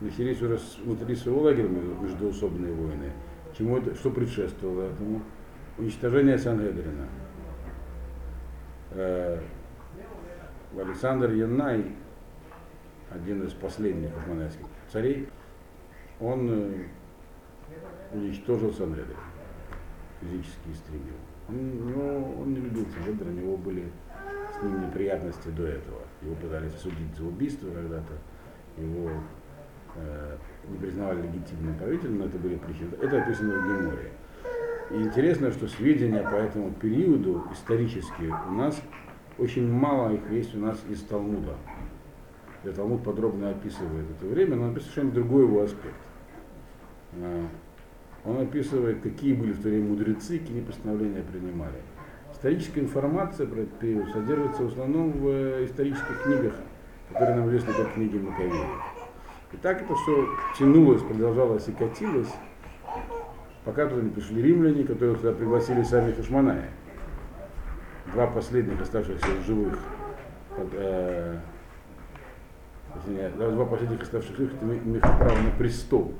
начались 0.00 0.40
уже 0.42 0.58
внутри 0.84 1.14
своего 1.14 1.42
лагеря 1.42 1.68
междуусобные 1.68 2.72
войны, 2.72 3.12
чему 3.56 3.78
это, 3.78 3.94
что 3.94 4.10
предшествовало 4.10 4.90
этому? 4.90 5.22
Уничтожение 5.78 6.38
Сангедрина. 6.38 7.06
Э, 8.92 9.38
Александр 10.76 11.32
Яннай 11.32 11.84
один 13.10 13.44
из 13.44 13.52
последних 13.52 14.10
монарских 14.26 14.66
царей, 14.92 15.28
он 16.20 16.48
э, 16.50 16.84
уничтожил 18.12 18.72
Санедрин, 18.72 19.16
физически 20.20 20.70
истребил. 20.72 21.14
Он, 21.48 21.88
него, 21.88 22.34
он 22.40 22.54
не 22.54 22.60
любил 22.60 22.86
Санедрин, 22.94 23.38
у 23.38 23.40
него 23.40 23.56
были 23.56 23.90
с 24.58 24.62
ним 24.62 24.86
неприятности 24.86 25.48
до 25.48 25.66
этого. 25.66 26.02
Его 26.22 26.34
пытались 26.36 26.74
судить 26.74 27.14
за 27.16 27.24
убийство 27.24 27.70
когда-то, 27.70 28.12
его 28.76 29.10
э, 29.96 30.36
не 30.68 30.78
признавали 30.78 31.22
легитимным 31.22 31.76
правителем, 31.76 32.18
но 32.18 32.26
это 32.26 32.38
были 32.38 32.56
причины. 32.56 32.90
Это 33.00 33.22
описано 33.22 33.54
в 33.54 33.64
Геморе. 33.64 34.10
И 34.90 35.02
интересно, 35.02 35.52
что 35.52 35.68
сведения 35.68 36.22
по 36.22 36.34
этому 36.34 36.72
периоду 36.72 37.44
исторические 37.52 38.34
у 38.48 38.52
нас 38.52 38.80
очень 39.38 39.70
мало 39.70 40.12
их 40.12 40.30
есть 40.30 40.54
у 40.54 40.58
нас 40.58 40.82
из 40.88 41.00
Талмуда. 41.02 41.54
И 42.64 42.68
Талмуд 42.68 43.02
подробно 43.02 43.50
описывает 43.50 44.06
это 44.10 44.26
время, 44.26 44.56
но 44.56 44.64
он 44.64 44.70
описывает 44.72 44.92
совершенно 44.92 45.12
другой 45.12 45.44
его 45.44 45.62
аспект. 45.62 45.94
А, 47.14 47.46
он 48.24 48.40
описывает, 48.40 49.00
какие 49.00 49.32
были 49.32 49.52
в 49.52 49.62
то 49.62 49.68
время 49.68 49.88
мудрецы, 49.88 50.38
какие 50.38 50.60
постановления 50.60 51.22
принимали. 51.22 51.80
Историческая 52.32 52.80
информация 52.80 53.46
про 53.46 53.60
этот 53.60 53.78
период 53.78 54.10
содержится 54.10 54.62
в 54.62 54.66
основном 54.66 55.12
в 55.12 55.28
э, 55.28 55.64
исторических 55.64 56.22
книгах, 56.22 56.54
которые 57.08 57.36
нам 57.36 57.48
известны 57.48 57.72
как 57.72 57.94
книги 57.94 58.18
Маковеев. 58.18 58.68
И 59.52 59.56
так 59.56 59.82
это 59.82 59.94
все 59.94 60.28
тянулось, 60.58 61.02
продолжалось 61.02 61.66
и 61.68 61.72
катилось, 61.72 62.32
пока 63.64 63.86
туда 63.86 64.02
не 64.02 64.10
пришли 64.10 64.42
римляне, 64.42 64.84
которые 64.84 65.16
туда 65.16 65.32
пригласили 65.32 65.82
сами 65.82 66.12
Хашманая. 66.12 66.68
Два 68.12 68.26
последних 68.26 68.80
оставшихся 68.80 69.26
живых 69.46 69.78
э, 73.06 73.30
два 73.36 73.66
последних 73.66 74.02
оставших 74.02 74.38
их, 74.40 74.50
имеют 74.62 75.02
право 75.02 75.36
на 75.36 75.50
престол 75.58 76.12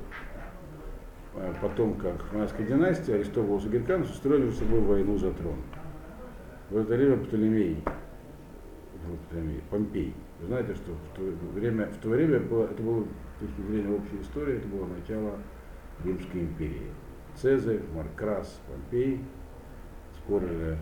э, 1.35 1.53
потомка 1.61 2.17
Хананской 2.29 2.65
династии, 2.65 3.13
Аристовулус 3.13 3.65
и 3.65 3.69
Герканус, 3.69 4.09
устроили 4.09 4.49
с 4.49 4.59
собой 4.59 4.81
войну 4.81 5.17
за 5.17 5.31
трон. 5.31 5.57
В 6.69 6.77
это 6.77 6.95
время 6.95 7.17
Птолемей, 7.17 7.83
Помпей, 9.69 10.13
вы 10.39 10.47
знаете, 10.47 10.75
что 10.75 10.91
в 10.91 11.15
то 11.15 11.21
время, 11.53 11.87
в 11.87 11.97
то 11.97 12.09
время 12.09 12.39
было, 12.39 12.65
это 12.65 12.81
было, 12.81 13.05
с 13.37 13.39
точки 13.39 13.61
зрения 13.67 13.95
общей 13.95 14.21
истории, 14.21 14.57
это 14.57 14.67
было 14.67 14.85
начало 14.85 15.31
Римской 16.03 16.41
империи. 16.41 16.91
Цезарь, 17.35 17.81
Маркрас, 17.95 18.59
Помпей 18.67 19.21
спорили, 20.17 20.77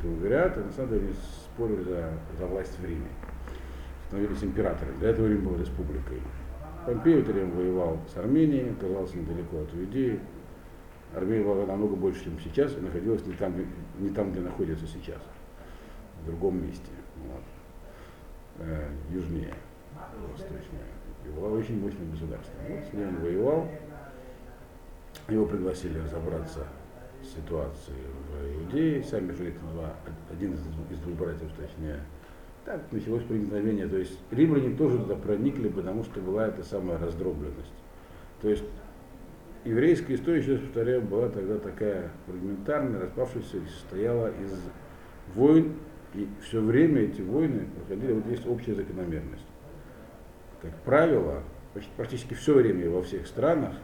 триумвират, 0.00 0.58
а 0.58 0.60
на 0.60 0.72
самом 0.72 0.90
деле 0.90 1.12
спорили 1.12 1.82
за, 1.82 2.12
за 2.38 2.46
власть 2.46 2.78
в 2.78 2.84
Риме 2.84 3.08
становились 4.12 4.44
императорами. 4.44 4.98
До 5.00 5.06
этого 5.06 5.26
Рим 5.26 5.44
был 5.44 5.58
республикой. 5.58 6.20
Помпей 6.84 7.22
время 7.22 7.54
воевал 7.54 7.98
с 8.12 8.16
Арменией, 8.18 8.72
оказался 8.72 9.16
недалеко 9.16 9.60
от 9.60 9.74
Иудеи. 9.74 10.20
Армения 11.14 11.44
была 11.44 11.64
намного 11.64 11.96
больше, 11.96 12.24
чем 12.24 12.38
сейчас, 12.38 12.76
и 12.76 12.80
находилась 12.80 13.24
не 13.24 13.32
там, 13.32 13.54
не 13.98 14.10
там 14.10 14.32
где 14.32 14.40
находится 14.40 14.86
сейчас, 14.86 15.20
в 16.22 16.26
другом 16.26 16.62
месте, 16.62 16.90
вот. 17.26 18.66
э, 18.66 18.88
южнее, 19.10 19.54
восточнее. 20.30 20.84
И 21.24 21.28
была 21.30 21.50
очень 21.50 21.80
мощным 21.80 22.10
государством. 22.10 22.56
Вот 22.68 22.84
с 22.84 22.92
ним 22.92 23.16
воевал, 23.20 23.68
его 25.28 25.46
пригласили 25.46 25.98
разобраться 25.98 26.66
с 27.22 27.34
ситуацией 27.34 27.98
в 28.28 28.62
Иудее, 28.62 29.02
сами 29.04 29.32
же 29.32 29.48
это 29.48 29.60
два, 29.72 29.94
один 30.30 30.54
из 30.54 30.98
двух 30.98 31.16
братьев, 31.16 31.50
точнее, 31.56 32.00
так 32.64 32.80
началось 32.92 33.22
проникновение. 33.24 33.86
То 33.88 33.98
есть 33.98 34.18
римляне 34.30 34.74
тоже 34.76 34.98
туда 34.98 35.16
проникли, 35.16 35.68
потому 35.68 36.04
что 36.04 36.20
была 36.20 36.48
эта 36.48 36.62
самая 36.62 36.98
раздробленность. 36.98 37.72
То 38.40 38.48
есть 38.48 38.64
еврейская 39.64 40.14
история, 40.14 40.40
еще 40.40 40.52
раз 40.52 40.60
повторяю, 40.60 41.02
была 41.02 41.28
тогда 41.28 41.58
такая 41.58 42.10
фрагментарная, 42.26 43.00
распавшаяся, 43.00 43.58
состояла 43.68 44.28
из 44.28 44.52
войн, 45.34 45.74
и 46.14 46.28
все 46.42 46.60
время 46.60 47.02
эти 47.02 47.22
войны 47.22 47.66
проходили, 47.76 48.12
вот 48.12 48.26
есть 48.26 48.46
общая 48.46 48.74
закономерность. 48.74 49.46
Как 50.60 50.74
правило, 50.82 51.42
практически 51.96 52.34
все 52.34 52.54
время 52.54 52.90
во 52.90 53.02
всех 53.02 53.26
странах 53.26 53.74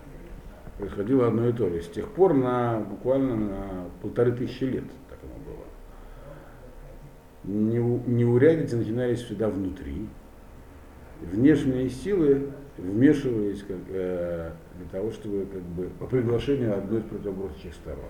происходило 0.79 1.27
одно 1.29 1.49
и 1.49 1.53
то 1.53 1.69
же. 1.69 1.83
С 1.83 1.89
тех 1.89 2.09
пор 2.13 2.35
на 2.35 2.81
буквально 2.81 3.37
на 3.37 3.85
полторы 4.03 4.33
тысячи 4.33 4.65
лет 4.65 4.85
неурядицы 7.49 8.77
начинались 8.77 9.23
всегда 9.23 9.49
внутри. 9.49 10.07
Внешние 11.21 11.89
силы 11.89 12.51
вмешивались 12.77 13.63
как, 13.63 13.79
э, 13.89 14.53
для 14.77 14.89
того, 14.91 15.11
чтобы 15.11 15.47
как 15.53 15.63
бы, 15.63 15.89
по 15.99 16.07
приглашению 16.07 16.77
одной 16.77 17.01
из 17.01 17.05
противоборствующих 17.05 17.75
сторон. 17.75 18.05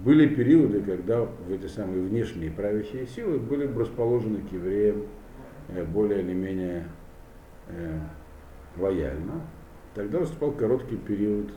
Были 0.00 0.26
периоды, 0.34 0.82
когда 0.82 1.20
в 1.22 1.52
эти 1.52 1.66
самые 1.66 2.02
внешние 2.02 2.50
правящие 2.50 3.06
силы 3.06 3.38
были 3.38 3.66
расположены 3.66 4.38
к 4.38 4.52
евреям 4.52 5.04
э, 5.68 5.84
более 5.84 6.20
или 6.20 6.32
менее 6.32 6.88
э, 7.68 8.00
лояльно. 8.76 9.42
Тогда 9.94 10.20
наступал 10.20 10.50
короткий 10.52 10.96
период 10.96 11.50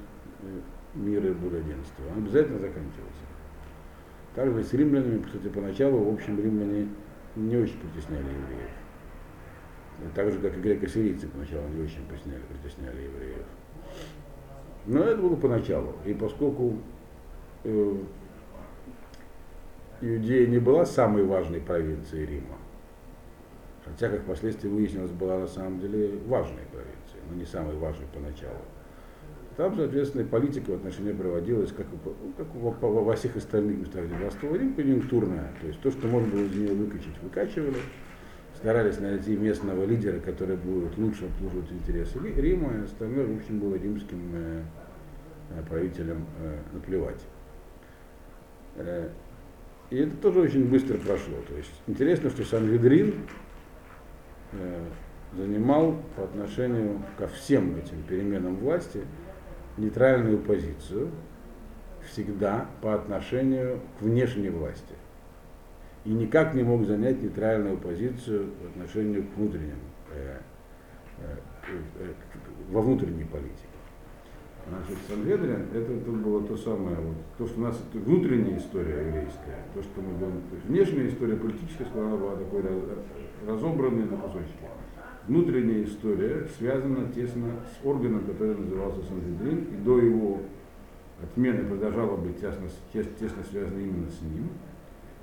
э, 0.43 0.45
мира 0.93 1.29
и 1.29 1.33
благоденствия, 1.33 2.05
он 2.15 2.23
обязательно 2.23 2.59
заканчивался. 2.59 3.26
Также 4.37 4.63
с 4.63 4.71
римлянами, 4.71 5.23
кстати, 5.23 5.47
поначалу, 5.47 5.97
в 5.97 6.13
общем, 6.13 6.39
римляне 6.39 6.89
не 7.35 7.57
очень 7.57 7.79
притесняли 7.79 8.21
евреев. 8.21 8.69
Так 10.13 10.31
же, 10.31 10.37
как 10.37 10.55
и 10.55 10.61
греко-сирийцы 10.61 11.27
поначалу 11.27 11.67
не 11.69 11.81
очень 11.81 12.05
притесняли, 12.07 12.43
притесняли 12.47 13.01
евреев. 13.01 13.45
Но 14.85 14.99
это 14.99 15.19
было 15.19 15.35
поначалу. 15.35 15.95
И 16.05 16.13
поскольку 16.13 16.77
э, 17.63 17.95
Иудея 20.01 20.45
не 20.45 20.59
была 20.59 20.85
самой 20.85 21.23
важной 21.23 21.59
провинцией 21.59 22.27
Рима, 22.27 22.57
хотя, 23.83 24.07
как 24.07 24.21
впоследствии 24.21 24.69
выяснилось, 24.69 25.09
была 25.09 25.39
на 25.39 25.47
самом 25.47 25.79
деле 25.79 26.15
важной 26.27 26.61
провинцией, 26.71 27.23
но 27.27 27.37
не 27.37 27.45
самой 27.45 27.75
важной 27.77 28.05
поначалу. 28.13 28.61
Там, 29.57 29.75
соответственно, 29.75 30.23
политика 30.23 30.69
в 30.69 30.75
отношении 30.75 31.13
проводилась, 31.13 31.71
как, 31.71 31.87
как 32.37 32.47
во, 32.53 32.69
во 32.69 33.15
всех 33.15 33.35
остальных 33.37 33.79
местах, 33.79 34.05
где 34.05 34.15
властвовал 34.15 34.55
Рим, 34.55 34.75
конъюнктурная. 34.75 35.51
То 35.59 35.67
есть 35.67 35.81
то, 35.81 35.89
что 35.89 36.07
можно 36.07 36.31
было 36.31 36.41
из 36.41 36.55
нее 36.55 36.75
выкачать, 36.75 37.19
выкачивали. 37.23 37.77
Старались 38.55 38.99
найти 38.99 39.35
местного 39.35 39.83
лидера, 39.85 40.19
который 40.19 40.57
будет 40.57 40.95
лучше 40.97 41.25
обслуживать 41.25 41.71
интересы 41.71 42.19
Рима, 42.35 42.71
и 42.73 42.83
остальное, 42.85 43.25
в 43.25 43.37
общем, 43.37 43.59
было 43.59 43.75
римским 43.75 44.19
э, 44.33 44.61
э 45.51 45.63
правителям 45.67 46.25
э, 46.39 46.57
наплевать. 46.73 47.21
Э, 48.75 49.09
и 49.89 49.97
это 49.97 50.17
тоже 50.17 50.41
очень 50.41 50.67
быстро 50.69 50.97
прошло. 50.99 51.35
То 51.47 51.55
есть 51.55 51.71
интересно, 51.87 52.29
что 52.29 52.43
Сангедрин 52.43 53.13
э, 54.53 54.85
занимал 55.35 55.95
по 56.15 56.25
отношению 56.25 57.01
ко 57.17 57.27
всем 57.27 57.75
этим 57.77 58.03
переменам 58.03 58.55
власти 58.57 59.01
нейтральную 59.77 60.39
позицию 60.39 61.09
всегда 62.05 62.67
по 62.81 62.93
отношению 62.95 63.79
к 63.99 64.03
внешней 64.03 64.49
власти. 64.49 64.95
И 66.05 66.09
никак 66.09 66.53
не 66.53 66.63
мог 66.63 66.85
занять 66.85 67.21
нейтральную 67.21 67.77
позицию 67.77 68.49
в 68.61 68.67
отношению 68.67 69.25
к 69.25 69.37
внутренним, 69.37 69.79
э, 70.13 70.39
э, 71.19 71.37
э, 71.99 72.13
во 72.71 72.81
внутренней 72.81 73.25
политике. 73.25 73.67
Значит, 74.69 74.97
Сангедрин, 75.07 75.67
это, 75.73 75.93
это 75.93 76.11
было 76.11 76.45
то 76.45 76.57
самое, 76.57 76.95
вот, 76.97 77.15
то, 77.37 77.47
что 77.47 77.59
у 77.59 77.63
нас 77.63 77.81
это 77.89 78.03
внутренняя 78.03 78.57
история 78.57 79.07
еврейская, 79.07 79.63
то, 79.73 79.81
что 79.81 80.01
мы 80.01 80.17
говорим, 80.17 80.41
то 80.49 80.55
есть 80.55 80.67
внешняя 80.67 81.07
история 81.07 81.37
политическая, 81.37 82.01
она 82.01 82.17
была 82.17 82.35
такой 82.35 82.63
разобранной 83.45 84.05
на 84.05 84.17
кусочки 84.17 84.65
внутренняя 85.27 85.83
история 85.83 86.47
связана 86.57 87.11
тесно 87.11 87.59
с 87.65 87.85
органом, 87.85 88.25
который 88.25 88.57
назывался 88.57 89.03
Сангедрин, 89.03 89.65
и 89.73 89.77
до 89.83 89.99
его 89.99 90.41
отмены 91.21 91.65
продолжала 91.65 92.15
быть 92.15 92.39
тесно, 92.39 92.67
тесно 92.93 93.43
связана 93.43 93.79
именно 93.79 94.09
с 94.09 94.21
ним. 94.21 94.49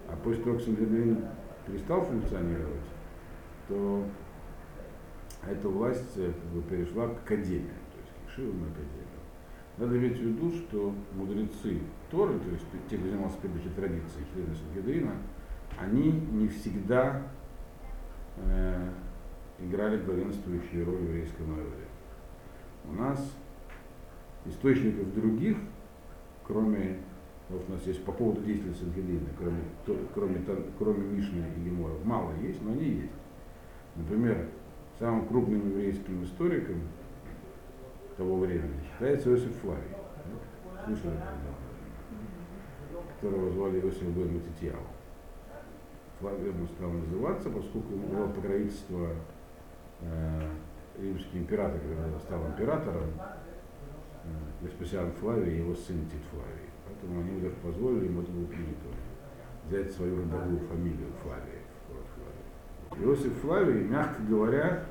А 0.08 0.16
после 0.16 0.42
того, 0.42 0.56
как 0.56 0.64
Сангедрин 0.64 1.24
перестал 1.66 2.02
функционировать, 2.02 2.84
то 3.68 4.04
эта 5.48 5.68
власть 5.68 6.16
э, 6.16 6.30
бы, 6.52 6.62
перешла 6.62 7.08
к 7.08 7.22
академии, 7.24 7.68
то 7.68 7.98
есть 8.00 8.12
к 8.26 8.30
Шивам 8.30 8.64
академию. 8.64 9.04
Надо 9.76 9.96
иметь 9.96 10.18
в 10.18 10.22
виду, 10.22 10.50
что 10.52 10.94
мудрецы 11.14 11.80
Торы, 12.10 12.38
то 12.38 12.50
есть 12.50 12.64
те, 12.88 12.96
кто 12.96 13.08
занимался 13.08 13.38
передачей 13.38 13.70
традиции 13.70 14.24
члены 14.32 14.54
Сангедрина, 14.54 15.12
они 15.78 16.12
не 16.12 16.48
всегда 16.48 17.22
э, 18.36 18.88
играли 19.58 19.98
главенствующую 20.02 20.84
роль 20.84 20.96
в 20.96 21.02
еврейском 21.04 21.50
народе. 21.50 21.84
У 22.88 22.92
нас 22.92 23.32
источников 24.46 25.14
других, 25.14 25.56
кроме, 26.46 26.98
вот 27.48 27.64
у 27.68 27.72
нас 27.72 27.86
есть 27.86 28.04
по 28.04 28.12
поводу 28.12 28.42
действия 28.42 28.74
Сангелина, 28.74 29.28
кроме, 29.38 29.60
кроме, 30.14 30.40
кроме 30.78 31.04
Мишны 31.06 31.44
и 31.56 31.60
Геморов, 31.68 32.04
мало 32.04 32.32
есть, 32.42 32.60
но 32.62 32.72
они 32.72 32.84
есть. 32.84 33.12
Например, 33.96 34.48
самым 34.98 35.26
крупным 35.26 35.70
еврейским 35.70 36.24
историком 36.24 36.82
того 38.16 38.38
времени 38.38 38.74
считается 38.92 39.30
Иосиф 39.30 39.54
Флавий. 39.62 39.82
Слышали 40.84 41.18
которого 43.24 43.50
звали 43.50 43.80
Иосиф 43.80 44.02
Бен 44.02 44.34
Матитьяу. 44.34 44.82
Флавий 46.20 46.50
он 46.50 46.68
стал 46.68 46.90
называться, 46.90 47.48
поскольку 47.48 47.94
он 47.94 48.00
брал 48.10 48.28
покровительство 48.28 49.08
римский 50.98 51.38
император, 51.38 51.80
когда 51.80 52.18
стал 52.20 52.46
императором, 52.46 53.10
э, 54.24 54.28
Веспасиан 54.62 55.12
Флавий 55.12 55.54
и 55.54 55.58
его 55.58 55.74
сын 55.74 56.06
Тит 56.06 56.20
Флавий. 56.30 56.70
Поэтому 56.86 57.20
они 57.20 57.40
даже 57.40 57.56
позволили 57.56 58.06
ему, 58.06 58.22
это 58.22 58.32
было 58.32 58.46
принято, 58.46 58.88
взять 59.66 59.92
свою 59.92 60.22
родовую 60.22 60.60
фамилию 60.60 61.08
Флавия. 61.22 61.64
Иосиф 62.96 63.32
Флавий, 63.40 63.84
мягко 63.84 64.22
говоря, 64.22 64.84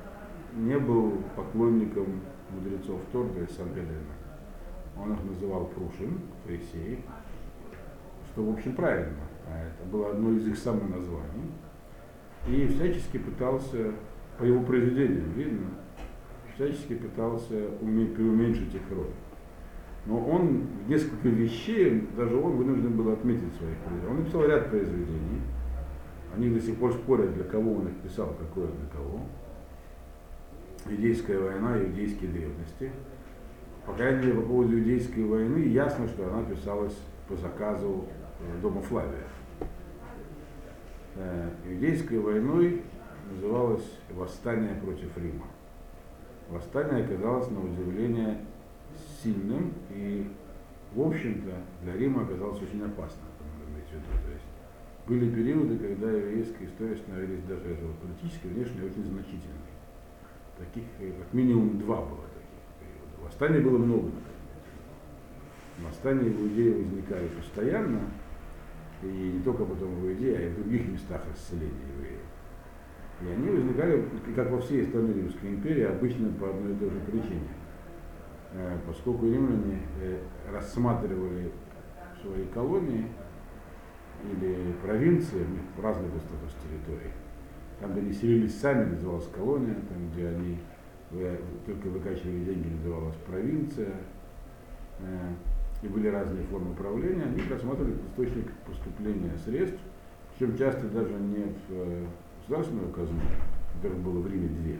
не 0.54 0.78
был 0.78 1.22
поклонником 1.36 2.20
мудрецов 2.50 3.00
Торга 3.12 3.40
и 3.40 3.46
Сангедрина. 3.46 4.12
Он 4.98 5.14
их 5.14 5.24
называл 5.24 5.66
Прушин, 5.66 6.20
фарисеи, 6.44 7.02
что, 8.30 8.44
в 8.44 8.52
общем, 8.52 8.74
правильно. 8.74 9.22
А 9.46 9.66
это 9.66 9.90
было 9.90 10.10
одно 10.10 10.32
из 10.32 10.46
их 10.46 10.58
самоназваний. 10.58 11.50
И 12.46 12.66
всячески 12.66 13.18
пытался 13.18 13.92
по 14.38 14.44
его 14.44 14.62
произведениям 14.62 15.32
видно, 15.32 15.66
всячески 16.54 16.94
пытался 16.94 17.54
уметь, 17.80 18.14
преуменьшить 18.14 18.74
их 18.74 18.82
роль. 18.90 19.10
Но 20.06 20.18
он 20.18 20.66
несколько 20.86 21.28
вещей, 21.28 22.06
даже 22.16 22.36
он 22.36 22.56
вынужден 22.56 22.92
был 22.92 23.12
отметить 23.12 23.54
своих 23.56 23.76
произведений. 23.78 24.10
Он 24.10 24.18
написал 24.18 24.46
ряд 24.46 24.70
произведений, 24.70 25.40
они 26.36 26.50
до 26.50 26.60
сих 26.60 26.76
пор 26.76 26.92
спорят, 26.92 27.34
для 27.34 27.44
кого 27.44 27.74
он 27.74 27.88
их 27.88 27.94
писал, 28.02 28.36
какое 28.38 28.66
для 28.66 28.86
кого. 28.92 29.20
Иудейская 30.90 31.38
война, 31.38 31.78
иудейские 31.78 32.30
древности. 32.30 32.90
По 33.86 33.92
крайней 33.92 34.26
мере, 34.26 34.40
по 34.40 34.42
поводу 34.42 34.78
иудейской 34.78 35.24
войны 35.24 35.58
ясно, 35.58 36.06
что 36.08 36.26
она 36.28 36.42
писалась 36.42 36.96
по 37.28 37.36
заказу 37.36 38.06
э, 38.40 38.60
дома 38.60 38.82
Флавия. 38.82 39.24
Э, 41.16 41.48
иудейской 41.66 42.18
войной 42.18 42.82
называлось 43.34 43.84
«Восстание 44.10 44.74
против 44.76 45.16
Рима». 45.16 45.46
Восстание 46.48 47.04
оказалось 47.04 47.50
на 47.50 47.60
удивление 47.60 48.40
сильным 49.22 49.72
и, 49.90 50.30
в 50.94 51.00
общем-то, 51.00 51.52
для 51.82 51.96
Рима 51.96 52.22
оказалось 52.22 52.62
очень 52.62 52.82
опасным, 52.84 53.26
То 53.38 54.30
есть 54.30 54.44
были 55.06 55.30
периоды, 55.30 55.78
когда 55.78 56.10
еврейская 56.10 56.66
история 56.66 56.96
становились 56.96 57.42
даже 57.44 57.64
это 57.70 57.84
вот, 57.86 57.96
политически, 57.96 58.46
внешне 58.46 58.84
очень 58.84 59.04
значительной. 59.04 59.74
Таких, 60.58 60.84
э, 61.00 61.12
как 61.18 61.32
минимум 61.32 61.78
два 61.78 61.96
было 61.96 62.24
таких 62.32 62.62
периода. 62.78 63.24
Восстаний 63.24 63.60
было 63.60 63.78
много. 63.78 64.10
Восстания 65.84 66.30
в 66.30 66.40
Иудее 66.40 66.76
возникали 66.76 67.28
постоянно, 67.28 68.00
и 69.02 69.06
не 69.06 69.42
только 69.42 69.64
потом 69.64 69.94
в 69.96 70.06
Иудее, 70.06 70.38
а 70.38 70.42
и 70.42 70.48
в 70.50 70.54
других 70.56 70.88
местах 70.88 71.22
расселения 71.30 71.72
евреев. 71.96 72.20
И 73.22 73.28
они 73.28 73.48
возникали, 73.48 74.04
как 74.34 74.50
во 74.50 74.60
всей 74.60 74.82
остальной 74.82 75.14
Римской 75.14 75.50
империи, 75.50 75.84
обычно 75.84 76.28
по 76.32 76.50
одной 76.50 76.72
и 76.72 76.76
той 76.76 76.90
же 76.90 77.00
причине. 77.00 77.48
Э, 78.52 78.78
поскольку 78.86 79.26
римляне 79.26 79.80
э, 80.00 80.18
рассматривали 80.52 81.50
свои 82.20 82.44
колонии 82.52 83.06
или 84.24 84.72
провинции, 84.82 85.38
них 85.38 85.82
разных 85.82 86.10
статус 86.10 86.56
территорий. 86.62 87.10
Там, 87.80 87.92
где 87.92 88.00
они 88.00 88.12
селились 88.12 88.58
сами, 88.58 88.90
называлась 88.90 89.28
колония, 89.28 89.74
там, 89.74 90.10
где 90.12 90.28
они 90.28 90.58
только 91.66 91.88
выкачивали 91.88 92.44
деньги, 92.44 92.68
называлась 92.68 93.16
провинция. 93.26 93.94
Э, 95.00 95.32
и 95.82 95.88
были 95.88 96.08
разные 96.08 96.44
формы 96.44 96.74
правления, 96.74 97.24
они 97.24 97.42
рассматривали 97.48 97.96
источник 98.08 98.50
поступления 98.66 99.36
средств, 99.44 99.78
причем 100.32 100.56
часто 100.56 100.88
даже 100.88 101.12
не 101.12 101.52
в 101.68 102.06
государственную 102.46 102.92
казну, 102.92 103.20
которых 103.74 103.98
было 103.98 104.20
в 104.20 104.30
Риме 104.30 104.48
две, 104.48 104.78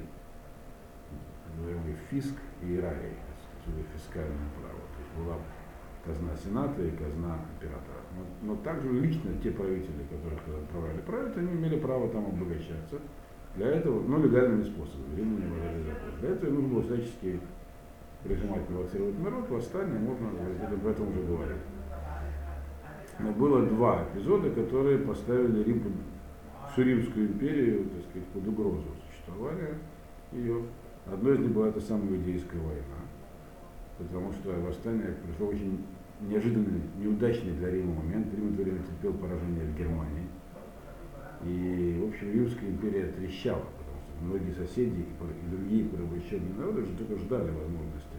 называемый 1.57 1.97
фиск 2.11 2.35
и 2.63 2.77
ирарий, 2.77 3.17
фискальное 3.95 4.49
право. 4.61 4.81
То 4.93 5.01
есть 5.01 5.13
была 5.17 5.37
казна 6.05 6.37
Сената 6.37 6.83
и 6.83 6.91
казна 6.91 7.39
императора. 7.55 8.05
Но, 8.43 8.53
но 8.53 8.57
также 8.61 8.93
лично 8.93 9.31
те 9.43 9.51
правители, 9.51 10.05
которые 10.11 10.39
когда 10.45 10.59
отправляли 10.59 11.01
править, 11.01 11.37
они 11.37 11.53
имели 11.53 11.79
право 11.79 12.09
там 12.11 12.27
обогащаться. 12.27 12.99
Для 13.57 13.69
этого, 13.69 14.03
ну, 14.03 14.23
легальными 14.23 14.65
способами, 14.65 15.17
Рим 15.17 15.41
не 15.41 15.47
уважали 15.47 15.83
закон. 15.85 16.21
Для 16.21 16.31
этого 16.31 16.51
нужно 16.51 16.69
было 16.69 16.83
всячески 16.83 17.41
прижимать, 18.25 18.67
провоцировать 18.67 19.19
народ, 19.21 19.49
восстание, 19.49 19.99
можно 19.99 20.29
об 20.29 20.87
этом 20.87 21.09
уже 21.09 21.23
говорить. 21.23 21.63
Но 23.21 23.31
было 23.31 23.65
два 23.65 24.03
эпизода, 24.13 24.51
которые 24.51 24.99
поставили 24.99 25.63
Рим 25.63 25.83
всю 26.75 26.83
Римскую 26.83 27.29
империю, 27.29 27.89
так 27.89 28.03
сказать, 28.11 28.29
под 28.29 28.49
угрозу 28.49 28.85
существования 29.09 29.79
ее. 30.33 30.63
Одно 31.07 31.33
из 31.33 31.39
них 31.39 31.53
была 31.53 31.69
эта 31.69 31.81
самая 31.81 32.11
Иудейская 32.11 32.61
война. 32.61 33.01
потому 33.99 34.33
что 34.33 34.51
восстание 34.61 35.15
пришло 35.25 35.49
очень 35.49 35.85
неожиданный, 36.21 36.81
неудачный 36.99 37.53
для 37.53 37.71
Рима 37.71 37.95
момент. 37.95 38.35
Рим 38.35 38.51
в 38.51 38.55
это 38.55 38.63
время 38.63 38.81
терпел 38.83 39.13
поражение 39.15 39.65
в 39.67 39.79
Германии. 39.79 40.27
И, 41.45 42.01
в 42.03 42.09
общем, 42.09 42.33
Римская 42.33 42.71
империя 42.71 43.07
трещала, 43.13 43.65
потому 43.79 43.99
что 44.01 44.25
многие 44.25 44.53
соседи 44.55 45.05
и 45.05 45.51
другие 45.51 45.85
порабощенные 45.85 46.55
народы 46.55 46.83
уже 46.83 46.97
только 46.97 47.19
ждали 47.19 47.51
возможности 47.51 48.19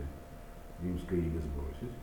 римское 0.81 1.19
иго 1.19 1.39
сбросить. 1.39 1.95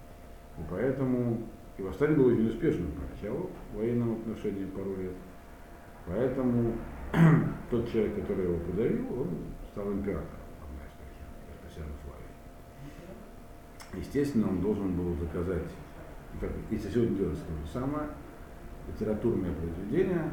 И 0.59 0.63
поэтому 0.69 1.39
и 1.79 1.83
восстание 1.83 2.17
было 2.17 2.33
очень 2.33 2.49
успешным 2.49 2.91
поначалу 2.93 3.51
в 3.73 3.79
военном 3.79 4.13
отношении 4.13 4.67
пару 4.67 4.97
лет. 4.97 5.13
Поэтому 6.07 6.75
тот 7.71 7.91
человек, 7.91 8.17
который 8.17 8.45
его 8.45 8.59
подавил, 8.59 9.21
он 9.21 9.29
стал 9.73 9.93
императором 9.93 10.27
из 10.85 11.71
таких, 11.71 11.85
Флавий. 12.05 12.33
Естественно, 13.95 14.49
он 14.49 14.61
должен 14.61 14.93
был 14.97 15.15
заказать, 15.15 15.69
как, 16.41 16.51
если 16.71 16.91
сегодня 16.91 17.17
делается 17.17 17.45
то 17.45 17.53
же 17.55 17.67
самое, 17.73 18.09
литературное 18.89 19.53
произведение, 19.55 20.33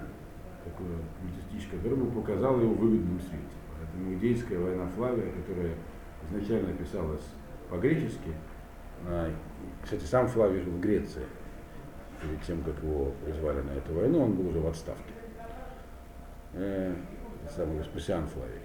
такое 0.64 0.98
мистическое, 1.24 1.80
которое 1.80 1.96
бы 1.96 2.22
показало 2.22 2.62
его 2.62 2.74
в 2.74 2.80
выгодном 2.80 3.20
свете. 3.20 3.44
Поэтому 3.78 4.16
идейская 4.16 4.60
война 4.60 4.88
Флавия, 4.96 5.32
которая 5.32 5.76
изначально 6.30 6.74
писалась 6.74 7.26
по-гречески, 7.70 8.34
а, 9.06 9.32
кстати, 9.84 10.04
сам 10.04 10.28
Флавий 10.28 10.62
жил 10.62 10.74
в 10.74 10.80
Греции, 10.80 11.24
перед 12.22 12.42
тем, 12.44 12.62
как 12.64 12.82
его 12.84 13.14
призвали 13.24 13.62
на 13.62 13.72
эту 13.72 13.94
войну, 13.94 14.24
он 14.24 14.34
был 14.34 14.50
уже 14.50 14.60
в 14.60 14.68
отставке. 14.68 15.19
Э, 16.54 16.94
самый 17.56 17.78
Веспасиан 17.80 18.28
Флавий. 18.28 18.62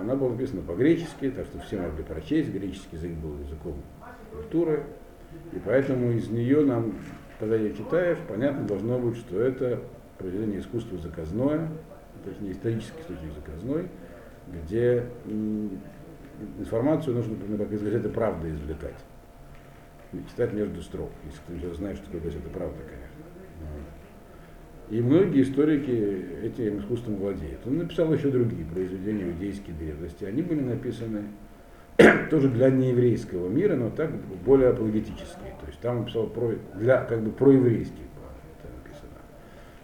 Она 0.00 0.14
была 0.14 0.30
написана 0.30 0.62
по-гречески, 0.62 1.30
так 1.30 1.46
что 1.46 1.58
все 1.60 1.78
могли 1.78 2.02
прочесть. 2.02 2.50
Греческий 2.50 2.96
язык 2.96 3.12
был 3.12 3.38
языком 3.38 3.76
культуры. 4.32 4.84
И 5.52 5.58
поэтому 5.58 6.12
из 6.12 6.28
нее 6.28 6.64
нам, 6.64 6.94
когда 7.38 7.56
ее 7.56 7.74
читаешь, 7.74 8.18
понятно 8.28 8.66
должно 8.66 8.98
быть, 8.98 9.16
что 9.18 9.40
это 9.40 9.80
произведение 10.18 10.60
искусства 10.60 10.98
заказное, 10.98 11.68
точнее 12.24 12.52
исторический 12.52 13.02
случай 13.02 13.30
заказной, 13.34 13.88
где 14.46 15.06
информацию 16.58 17.16
нужно, 17.16 17.34
например, 17.34 17.58
как 17.58 17.72
из 17.72 17.82
газеты 17.82 18.08
«Правда» 18.08 18.48
извлекать. 18.50 18.96
Читать 20.30 20.52
между 20.54 20.80
строк, 20.80 21.10
если 21.24 21.58
кто-то 21.58 21.74
знает, 21.74 21.96
что 21.98 22.06
такое 22.06 22.22
газета 22.22 22.48
«Правда», 22.48 22.78
конечно. 22.78 23.06
И 24.88 25.00
многие 25.00 25.42
историки 25.42 25.90
этим 26.44 26.78
искусством 26.78 27.16
владеют. 27.16 27.66
Он 27.66 27.78
написал 27.78 28.12
еще 28.12 28.30
другие 28.30 28.64
произведения 28.64 29.24
иудейской 29.24 29.74
древности. 29.74 30.24
Они 30.24 30.42
были 30.42 30.60
написаны 30.60 31.24
тоже 32.30 32.48
для 32.48 32.70
нееврейского 32.70 33.48
мира, 33.48 33.74
но 33.74 33.90
так 33.90 34.14
более 34.44 34.68
апологетические. 34.68 35.56
То 35.60 35.66
есть 35.66 35.80
там 35.80 35.98
он 35.98 36.04
писал 36.06 36.28
про, 36.28 36.54
для, 36.74 37.02
как 37.04 37.20
бы 37.22 37.32
проеврейских 37.32 38.06
это 38.60 38.72
написано. 38.76 39.18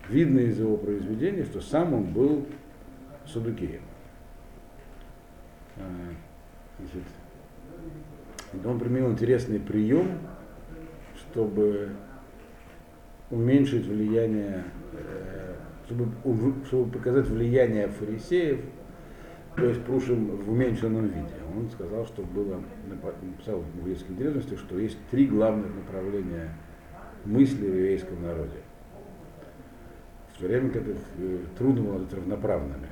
Видно 0.09 0.39
из 0.39 0.61
его 0.61 0.77
произведений, 0.77 1.43
что 1.45 1.61
сам 1.61 1.95
он 1.95 2.05
был 2.05 2.47
садукеем. 3.27 3.83
А, 5.79 5.83
значит, 6.79 7.09
он 8.65 8.79
применил 8.79 9.11
интересный 9.11 9.59
прием, 9.59 10.19
чтобы 11.17 11.91
уменьшить 13.31 13.87
влияние 13.87 14.65
чтобы, 15.87 16.09
чтобы 16.67 16.91
показать 16.91 17.27
влияние 17.27 17.89
фарисеев, 17.89 18.61
то 19.57 19.67
есть 19.67 19.85
Прушим 19.85 20.37
в 20.37 20.51
уменьшенном 20.51 21.09
виде. 21.09 21.35
Он 21.55 21.71
сказал, 21.71 22.07
что 22.07 22.23
было, 22.23 22.63
написал 23.23 23.61
в 23.61 23.79
еврейской 23.79 24.13
древности, 24.13 24.55
что 24.57 24.79
есть 24.79 24.97
три 25.11 25.27
главных 25.27 25.75
направления 25.75 26.57
мысли 27.25 27.67
в 27.67 27.75
еврейском 27.77 28.23
народе. 28.23 28.63
В 30.35 30.39
то 30.39 30.47
время 30.47 30.71
как 30.71 30.89
их 30.89 30.97
э, 31.19 31.39
трудно 31.59 31.83
было 31.83 31.99
быть 31.99 32.15
равноправными. 32.15 32.89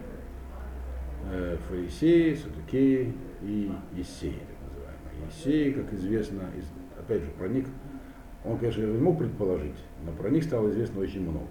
Э, 1.33 1.57
фарисеи, 1.69 2.35
садукеи 2.35 3.15
и 3.41 3.73
Ессеи, 3.95 4.39
так 4.39 4.69
называемые. 4.69 5.27
Ессеи, 5.29 5.73
как 5.73 5.93
известно, 5.95 6.43
опять 6.99 7.23
же, 7.23 7.31
про 7.31 7.49
них 7.49 7.67
он, 8.45 8.59
конечно, 8.59 8.83
не 8.83 8.99
мог 8.99 9.19
предположить, 9.19 9.77
но 10.05 10.13
про 10.13 10.29
них 10.29 10.45
стало 10.45 10.71
известно 10.71 11.01
очень 11.01 11.23
много 11.23 11.49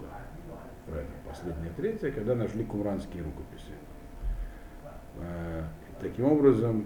правильно, 0.90 1.14
последняя 1.26 1.70
третья, 1.76 2.10
когда 2.10 2.34
нашли 2.34 2.64
кумранские 2.64 3.22
рукописи. 3.22 3.72
А, 5.18 5.64
таким 6.00 6.26
образом, 6.26 6.84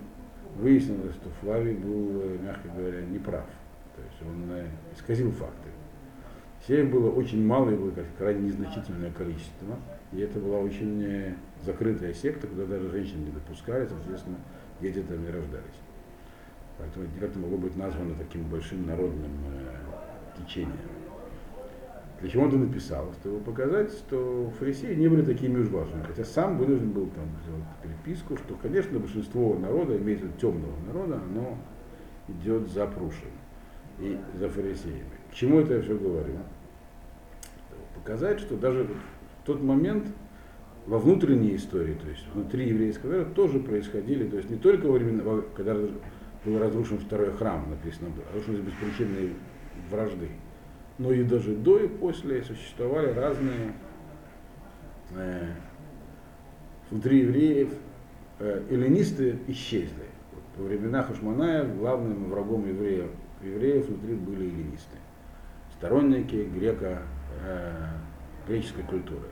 выяснилось, 0.56 1.14
что 1.14 1.30
Флавий 1.40 1.74
был, 1.74 2.20
э, 2.22 2.38
мягко 2.42 2.68
говоря, 2.68 3.00
неправ. 3.02 3.46
То 3.96 4.02
есть 4.02 4.22
он 4.22 4.50
э, 4.50 4.66
исказил 4.94 5.30
факты. 5.32 5.68
Сеев 6.66 6.90
было 6.90 7.10
очень 7.10 7.44
мало, 7.44 7.70
и 7.70 7.76
было 7.76 7.92
крайне 8.18 8.48
незначительное 8.48 9.10
количество. 9.10 9.76
И 10.12 10.20
это 10.20 10.38
была 10.38 10.58
очень 10.58 11.02
э, 11.02 11.34
закрытая 11.62 12.14
секта, 12.14 12.46
куда 12.46 12.66
даже 12.66 12.88
женщин 12.90 13.24
не 13.24 13.30
допускали, 13.30 13.86
соответственно, 13.86 14.36
дети 14.80 15.02
там 15.02 15.22
не 15.22 15.30
рождались. 15.30 15.64
Поэтому 16.78 17.06
это 17.20 17.38
могло 17.38 17.58
быть 17.58 17.76
названо 17.76 18.14
таким 18.16 18.44
большим 18.48 18.86
народным 18.86 19.32
э, 19.46 20.40
течением. 20.42 20.93
Чего 22.28 22.44
он 22.44 22.48
это 22.48 22.58
написал? 22.58 23.12
Чтобы 23.20 23.40
показать, 23.40 23.90
что 23.90 24.52
фарисеи 24.58 24.94
не 24.94 25.08
были 25.08 25.22
такими 25.22 25.60
уж 25.60 25.68
важными. 25.68 26.02
Хотя 26.02 26.24
сам 26.24 26.58
вынужден 26.58 26.90
был 26.90 27.06
там 27.08 27.26
сделать 27.42 27.64
переписку, 27.82 28.36
что, 28.36 28.54
конечно, 28.54 28.98
большинство 28.98 29.58
народа, 29.58 29.96
имеется 29.96 30.28
темного 30.40 30.74
народа, 30.86 31.20
оно 31.22 31.58
идет 32.28 32.68
за 32.70 32.86
Прушем 32.86 33.30
и 33.98 34.18
за 34.38 34.48
фарисеями. 34.48 35.04
К 35.30 35.34
чему 35.34 35.60
это 35.60 35.74
я 35.74 35.82
все 35.82 35.96
говорю? 35.96 36.38
Показать, 37.94 38.40
что 38.40 38.56
даже 38.56 38.84
в 38.84 39.46
тот 39.46 39.62
момент 39.62 40.06
во 40.86 40.98
внутренней 40.98 41.56
истории, 41.56 41.94
то 41.94 42.08
есть 42.08 42.26
внутри 42.34 42.68
еврейского 42.68 43.10
народа, 43.10 43.30
тоже 43.30 43.58
происходили, 43.58 44.28
то 44.28 44.36
есть 44.36 44.50
не 44.50 44.56
только 44.56 44.86
во 44.86 44.92
времена, 44.92 45.42
когда 45.56 45.74
был 45.74 46.58
разрушен 46.58 46.98
второй 46.98 47.32
храм, 47.32 47.70
написано, 47.70 48.10
разрушились 48.34 48.60
беспричинные 48.60 49.30
вражды, 49.90 50.28
но 50.98 51.12
и 51.12 51.24
даже 51.24 51.54
до 51.54 51.78
и 51.78 51.88
после 51.88 52.42
существовали 52.44 53.12
разные 53.12 53.72
э, 55.14 55.46
внутри 56.90 57.20
евреев 57.20 57.72
э, 58.38 58.62
эллинисты 58.70 59.38
исчезли. 59.48 60.04
Во 60.56 60.64
времена 60.64 61.02
Хашманаев 61.02 61.76
главным 61.78 62.30
врагом 62.30 62.68
евреев, 62.68 63.10
евреев 63.42 63.88
внутри 63.88 64.14
были 64.14 64.46
эллинисты, 64.46 64.98
сторонники 65.76 66.48
греко, 66.54 67.02
э, 67.44 67.72
греческой 68.46 68.84
культуры. 68.84 69.26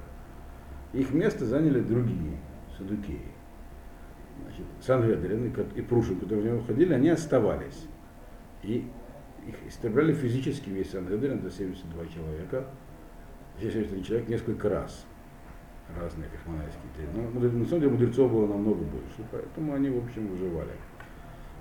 Их 0.92 1.12
место 1.12 1.46
заняли 1.46 1.80
другие, 1.80 2.38
садукеи. 2.76 3.20
Значит, 4.42 4.66
Сангедрин 4.80 5.52
и 5.76 5.80
Прушин, 5.82 6.18
которые 6.18 6.42
в 6.42 6.46
него 6.46 6.60
входили, 6.60 6.92
они 6.92 7.10
оставались. 7.10 7.86
И 8.62 8.84
их 9.46 9.54
истребляли 9.66 10.12
физически 10.12 10.70
весь 10.70 10.90
Сангедрин, 10.90 11.38
это 11.38 11.50
72 11.50 12.06
человека, 12.06 12.66
71 13.60 14.02
человек 14.02 14.28
несколько 14.28 14.68
раз 14.68 15.04
разные 16.00 16.28
кахманайские 16.28 17.08
Но 17.14 17.40
на 17.40 17.66
самом 17.66 17.80
деле 17.80 17.90
мудрецов 17.90 18.32
было 18.32 18.46
намного 18.46 18.82
больше, 18.84 19.26
поэтому 19.30 19.74
они, 19.74 19.90
в 19.90 20.04
общем, 20.04 20.26
выживали. 20.28 20.72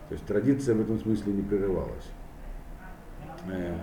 То 0.10 0.14
есть 0.14 0.26
традиция 0.26 0.76
в 0.76 0.82
этом 0.82 1.00
смысле 1.00 1.34
не 1.34 1.42
прерывалась. 1.42 2.12
Э, 3.50 3.76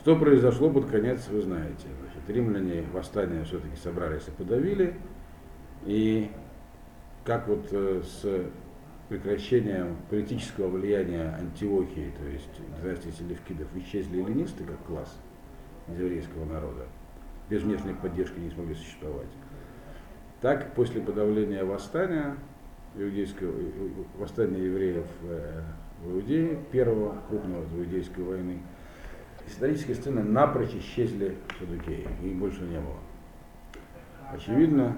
что 0.00 0.16
произошло 0.16 0.70
под 0.70 0.86
конец, 0.86 1.28
вы 1.28 1.42
знаете. 1.42 1.86
Значит, 2.00 2.28
римляне 2.28 2.84
восстание 2.92 3.44
все-таки 3.44 3.76
собрались 3.76 4.26
и 4.28 4.30
подавили. 4.30 4.94
И 5.84 6.30
как 7.24 7.48
вот 7.48 7.68
э, 7.70 8.02
с 8.04 8.24
прекращением 9.12 9.96
политического 10.08 10.68
влияния 10.68 11.36
Антиохии, 11.38 12.14
то 12.16 12.26
есть 12.26 12.48
династии 12.80 13.10
Селевкидов, 13.10 13.68
исчезли 13.76 14.22
эллинисты 14.22 14.64
как 14.64 14.78
класс 14.86 15.18
из 15.88 16.00
еврейского 16.00 16.46
народа. 16.46 16.86
Без 17.50 17.62
внешней 17.62 17.92
поддержки 17.92 18.40
не 18.40 18.48
смогли 18.48 18.74
существовать. 18.74 19.28
Так, 20.40 20.74
после 20.74 21.02
подавления 21.02 21.62
восстания, 21.62 22.36
иудейского, 22.96 23.52
восстания 24.18 24.64
евреев 24.64 25.06
э, 25.24 25.60
в 26.02 26.12
Иудее, 26.12 26.58
первого 26.72 27.18
крупного 27.28 27.64
иудейской 27.76 28.24
войны, 28.24 28.62
исторические 29.46 29.96
сцены 29.96 30.22
напрочь 30.22 30.74
исчезли 30.74 31.36
садукеи, 31.58 32.08
их 32.24 32.34
больше 32.36 32.62
не 32.62 32.80
было. 32.80 32.98
Очевидно, 34.32 34.96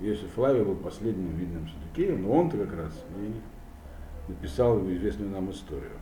Иосиф 0.00 0.30
Флавий 0.34 0.62
был 0.62 0.76
последним 0.76 1.34
видным 1.36 1.68
Садукеем, 1.68 2.22
но 2.22 2.32
он-то 2.32 2.58
как 2.58 2.76
раз 2.76 3.04
и 3.16 4.30
написал 4.30 4.78
известную 4.90 5.30
нам 5.30 5.50
историю. 5.50 5.92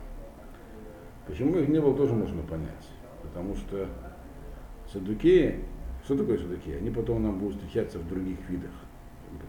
Почему 1.27 1.57
их 1.57 1.69
не 1.69 1.79
было, 1.79 1.95
тоже 1.95 2.13
можно 2.13 2.41
понять. 2.43 2.89
Потому 3.23 3.55
что 3.55 3.87
Садукеи, 4.91 5.63
что 6.03 6.17
такое 6.17 6.37
Садукеи? 6.37 6.77
Они 6.77 6.91
потом 6.91 7.23
нам 7.23 7.39
будут 7.39 7.55
встречаться 7.55 7.99
в 7.99 8.07
других 8.07 8.37
видах, 8.49 8.71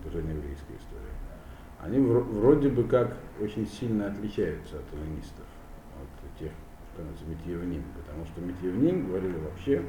это 0.01 0.09
уже 0.09 0.23
не 0.23 0.35
еврейская 0.35 0.75
история. 0.75 1.15
они 1.81 1.99
вроде 1.99 2.69
бы 2.69 2.85
как 2.85 3.17
очень 3.41 3.67
сильно 3.67 4.07
отличаются 4.07 4.79
от 4.79 4.85
эллинистов, 4.95 5.45
от 6.01 6.39
тех, 6.39 6.51
что 6.93 7.03
называется 7.03 7.25
Митьевним, 7.27 7.85
потому 7.95 8.25
что 8.25 8.41
Митьевним 8.41 9.09
говорили 9.09 9.37
вообще, 9.39 9.83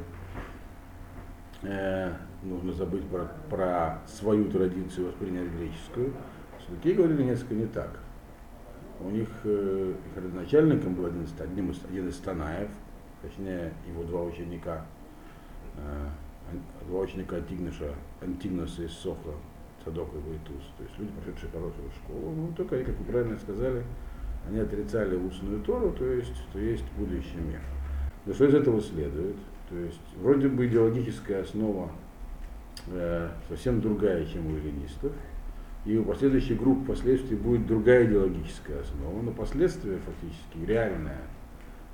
э, 1.64 2.14
нужно 2.44 2.74
забыть 2.74 3.06
про, 3.06 3.32
про 3.50 4.02
свою 4.08 4.50
традицию 4.50 5.08
воспринять 5.08 5.50
греческую. 5.50 6.14
Судуки 6.66 6.94
говорили 6.94 7.24
несколько 7.24 7.56
не 7.56 7.66
так. 7.66 8.00
У 9.00 9.10
них 9.10 9.30
э, 9.44 9.94
их 9.94 10.24
родоначальником 10.24 10.96
был 10.96 11.06
один, 11.06 11.26
одним 11.40 11.72
из, 11.72 11.80
один 11.88 12.10
из 12.10 12.18
Танаев, 12.18 12.70
точнее 13.22 13.72
его 13.88 14.04
два 14.04 14.24
ученика, 14.24 14.86
э, 15.78 16.08
два 16.88 17.02
ученика 17.02 17.36
Антигноша, 17.36 17.94
Антигноса 18.22 18.84
из 18.84 18.94
Сохла, 18.94 19.34
Садок 19.86 20.10
и 20.14 20.18
Войтус. 20.18 20.64
То 20.78 20.84
есть 20.84 20.98
люди, 20.98 21.12
прошедшие 21.12 21.52
хорошую 21.52 21.92
школу, 21.92 22.34
ну 22.36 22.54
только 22.58 22.76
они, 22.76 22.86
как 22.86 22.98
вы 22.98 23.06
правильно 23.06 23.38
сказали, 23.38 23.84
они 24.48 24.60
отрицали 24.60 25.16
устную 25.16 25.62
Тору, 25.62 25.92
то 25.92 26.06
есть, 26.06 26.34
то 26.52 26.60
есть 26.60 26.86
будущий 26.98 27.38
мир. 27.38 27.62
Но 28.26 28.34
что 28.34 28.46
из 28.46 28.56
этого 28.56 28.82
следует? 28.82 29.36
То 29.70 29.78
есть 29.78 30.00
вроде 30.18 30.48
бы 30.48 30.66
идеологическая 30.66 31.44
основа 31.44 31.92
э, 32.92 33.30
совсем 33.50 33.82
другая, 33.82 34.26
чем 34.26 34.48
у 34.48 34.58
эллинистов, 34.58 35.12
и 35.86 35.98
у 35.98 36.04
последующих 36.04 36.60
групп 36.60 36.84
впоследствии 36.84 37.36
будет 37.36 37.66
другая 37.66 38.06
идеологическая 38.06 38.82
основа, 38.82 39.22
но 39.22 39.32
последствия 39.32 39.98
фактически 39.98 40.70
реальная, 40.70 41.22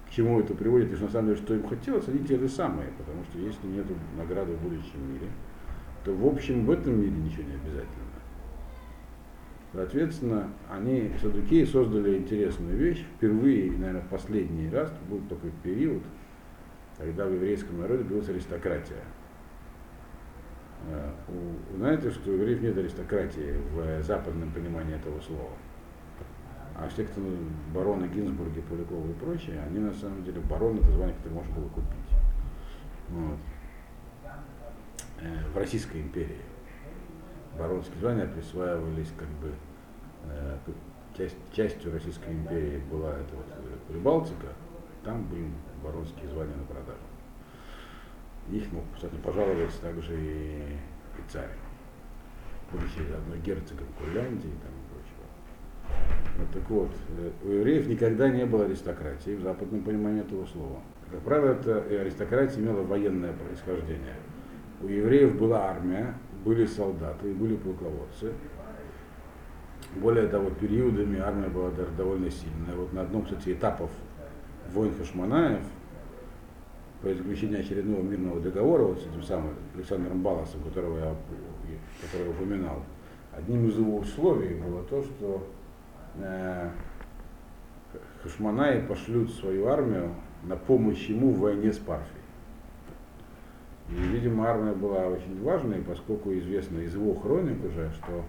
к 0.08 0.12
чему 0.12 0.40
это 0.40 0.54
приводит, 0.56 0.92
и 0.92 0.96
что 0.96 1.06
на 1.06 1.12
самом 1.12 1.28
деле, 1.30 1.42
что 1.42 1.54
им 1.54 1.68
хотелось, 1.68 2.08
они 2.08 2.20
те 2.20 2.38
же 2.38 2.50
самые, 2.50 2.90
потому 2.98 3.24
что 3.26 3.40
если 3.40 3.68
нет 3.68 3.86
награды 4.18 4.54
в 4.54 4.62
будущем 4.62 5.12
мире, 5.12 5.28
то 6.04 6.14
в 6.14 6.26
общем 6.26 6.66
в 6.66 6.72
этом 6.72 7.00
мире 7.00 7.12
ничего 7.12 7.44
не 7.44 7.56
обязательно. 7.56 8.04
Соответственно, 9.74 10.50
они, 10.70 11.12
садукеи, 11.20 11.64
создали 11.66 12.18
интересную 12.18 12.78
вещь. 12.78 13.04
Впервые, 13.18 13.72
наверное, 13.72 14.06
последний 14.08 14.70
раз, 14.70 14.94
был 15.10 15.20
такой 15.28 15.52
период, 15.64 16.04
когда 17.00 17.26
в 17.26 17.34
еврейском 17.34 17.80
народе 17.80 18.04
была 18.04 18.22
аристократия. 18.22 19.04
Э, 20.88 21.12
знаете, 21.78 22.12
что 22.12 22.32
у 22.32 22.34
евреев 22.34 22.62
нет 22.62 22.78
аристократии 22.78 23.56
в 23.74 24.04
западном 24.04 24.52
понимании 24.52 24.96
этого 24.96 25.20
слова. 25.22 25.52
А 26.76 26.88
все, 26.88 27.06
кто 27.06 27.22
ну, 27.22 27.38
бароны 27.74 28.08
Гинзбурги, 28.08 28.62
Полякова 28.62 29.08
и 29.10 29.14
прочие, 29.14 29.62
они 29.62 29.80
на 29.80 29.94
самом 29.94 30.24
деле 30.24 30.42
бароны, 30.42 30.80
это 30.80 30.92
звание, 30.92 31.16
которое 31.16 31.36
можно 31.36 31.56
было 31.56 31.70
купить. 31.70 32.10
Вот. 33.10 33.38
Э, 35.22 35.50
в 35.54 35.58
Российской 35.58 36.02
империи. 36.02 36.42
Баронские 37.58 38.00
звания 38.00 38.26
присваивались 38.26 39.14
как 39.18 39.28
бы 39.28 39.54
э, 40.26 40.58
часть, 41.16 41.38
частью 41.54 41.94
Российской 41.94 42.32
империи 42.32 42.82
была 42.92 43.12
это 43.12 43.36
вот 43.36 43.46
Прибалтика, 43.88 44.48
там 45.04 45.24
были 45.28 45.48
баронские 45.84 46.30
звания 46.30 46.56
на 46.56 46.64
продажу. 46.64 47.13
Их 48.52 48.72
мог, 48.72 48.84
кстати, 48.94 49.16
пожаловаться 49.16 49.82
также 49.82 50.14
и, 50.16 50.58
и 51.18 51.30
царь, 51.30 51.50
будучи 52.72 53.08
заодно 53.10 53.36
герцогом 53.38 53.88
Курляндии 53.98 54.48
и 54.48 54.62
там 54.62 54.74
прочего. 54.90 55.24
Вот 56.38 56.52
так 56.52 56.70
вот, 56.70 56.92
э, 57.18 57.32
у 57.44 57.50
евреев 57.50 57.88
никогда 57.88 58.30
не 58.30 58.46
было 58.46 58.66
аристократии 58.66 59.36
в 59.36 59.42
западном 59.42 59.82
понимании 59.84 60.22
этого 60.22 60.46
слова. 60.46 60.82
Как 61.10 61.22
правило, 61.22 61.52
это 61.52 61.78
аристократия 62.02 62.60
имела 62.60 62.82
военное 62.82 63.34
происхождение. 63.34 64.16
У 64.82 64.88
евреев 64.88 65.38
была 65.38 65.70
армия, 65.70 66.16
были 66.44 66.66
солдаты 66.66 67.34
были 67.34 67.56
полководцы. 67.56 68.34
Более 69.96 70.28
того, 70.28 70.50
периодами 70.50 71.20
армия 71.20 71.50
была 71.50 71.70
даже 71.70 71.92
довольно 71.92 72.30
сильная. 72.32 72.76
Вот 72.76 72.92
на 72.94 73.02
одном, 73.02 73.24
кстати, 73.24 73.54
этапов 73.54 73.92
войн 74.74 74.94
Хашманаев, 74.98 75.62
по 77.04 77.14
заключению 77.14 77.60
очередного 77.60 78.02
мирного 78.02 78.40
договора 78.40 78.84
вот 78.84 79.00
с 79.02 79.06
этим 79.06 79.22
самым 79.24 79.54
Александром 79.76 80.22
Баласом, 80.22 80.64
которого 80.64 80.98
я, 80.98 81.16
который 82.02 82.28
я 82.28 82.32
упоминал, 82.32 82.82
одним 83.34 83.68
из 83.68 83.78
его 83.78 83.98
условий 83.98 84.56
было 84.56 84.84
то, 84.84 85.04
что 85.04 85.46
э, 86.16 86.70
Хашманаи 88.24 88.88
пошлют 88.88 89.34
свою 89.34 89.68
армию 89.68 90.16
на 90.44 90.56
помощь 90.56 91.10
ему 91.10 91.32
в 91.32 91.40
войне 91.40 91.74
с 91.74 91.78
Парфией. 91.78 92.24
И, 93.90 93.96
видимо, 93.96 94.48
армия 94.48 94.72
была 94.72 95.08
очень 95.08 95.44
важной, 95.44 95.82
поскольку 95.82 96.34
известно 96.34 96.80
из 96.80 96.96
его 96.96 97.16
хроник 97.16 97.66
уже, 97.66 97.92
что 97.92 98.24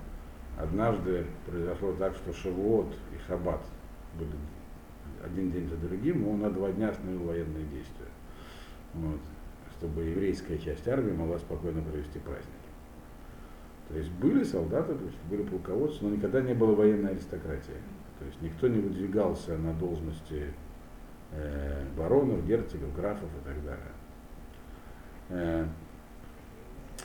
однажды 0.58 1.26
произошло 1.46 1.92
так, 1.92 2.16
что 2.16 2.32
Шавуот 2.32 2.92
и 3.14 3.28
Шаббат 3.28 3.60
были 4.18 4.32
один 5.24 5.52
день 5.52 5.68
за 5.68 5.76
другим, 5.76 6.26
он 6.26 6.40
на 6.40 6.50
два 6.50 6.72
дня 6.72 6.88
остановил 6.88 7.22
военные 7.22 7.64
действия. 7.66 8.08
Вот, 8.94 9.20
чтобы 9.78 10.04
еврейская 10.04 10.59
часть 10.59 10.87
армии 10.88 11.12
могла 11.12 11.38
спокойно 11.38 11.83
провести 11.83 12.18
праздники. 12.18 12.50
То 13.88 13.98
есть 13.98 14.11
были 14.12 14.44
солдаты, 14.44 14.94
то 14.94 15.04
есть 15.04 15.18
были 15.28 15.42
полководцы, 15.42 15.98
но 16.02 16.11
никогда 16.11 16.40
не 16.40 16.54
было 16.54 16.74
военной 16.74 17.11
аристократии. 17.11 17.74
То 18.18 18.24
есть 18.24 18.40
никто 18.40 18.68
не 18.68 18.78
выдвигался 18.78 19.59
на 19.59 19.74
должности 19.74 20.44
э, 21.33 21.85
баронов, 21.96 22.46
герцогов, 22.46 22.94
графов 22.94 23.28
и 23.42 23.48
так 23.48 23.64
далее. 23.64 23.92
Э, 25.30 25.66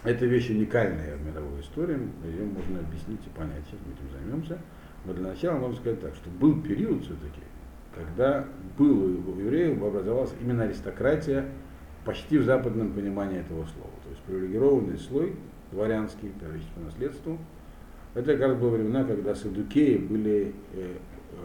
это 0.04 0.26
вещь 0.26 0.50
уникальная 0.50 1.18
в 1.18 1.26
мировой 1.26 1.60
истории, 1.60 2.00
ее 2.24 2.46
можно 2.46 2.80
объяснить 2.80 3.20
и 3.26 3.30
понять, 3.38 3.64
сейчас 3.66 3.80
мы 3.86 3.94
этим 3.94 4.12
займемся. 4.12 4.58
Но 5.06 5.14
для 5.14 5.30
начала 5.30 5.58
можно 5.58 5.76
сказать 5.78 6.00
так, 6.00 6.16
что 6.16 6.30
был 6.30 6.62
период 6.62 7.04
все-таки, 7.04 7.42
когда 7.94 8.46
было 8.78 9.06
у 9.06 9.40
евреев 9.40 9.82
образовалась 9.82 10.34
именно 10.42 10.64
аристократия 10.64 11.46
почти 12.10 12.40
в 12.40 12.44
западном 12.44 12.92
понимании 12.94 13.40
этого 13.40 13.68
слова. 13.68 13.92
То 14.04 14.10
есть 14.10 14.22
привилегированный 14.24 14.98
слой, 14.98 15.36
дворянский, 15.72 16.32
по 16.74 16.82
наследству. 16.82 17.38
Это 18.16 18.36
как 18.36 18.60
было 18.60 18.72
времена, 18.72 19.04
когда 19.04 19.36
садукеи 19.36 19.98
были 19.98 20.56
э, 20.74 20.96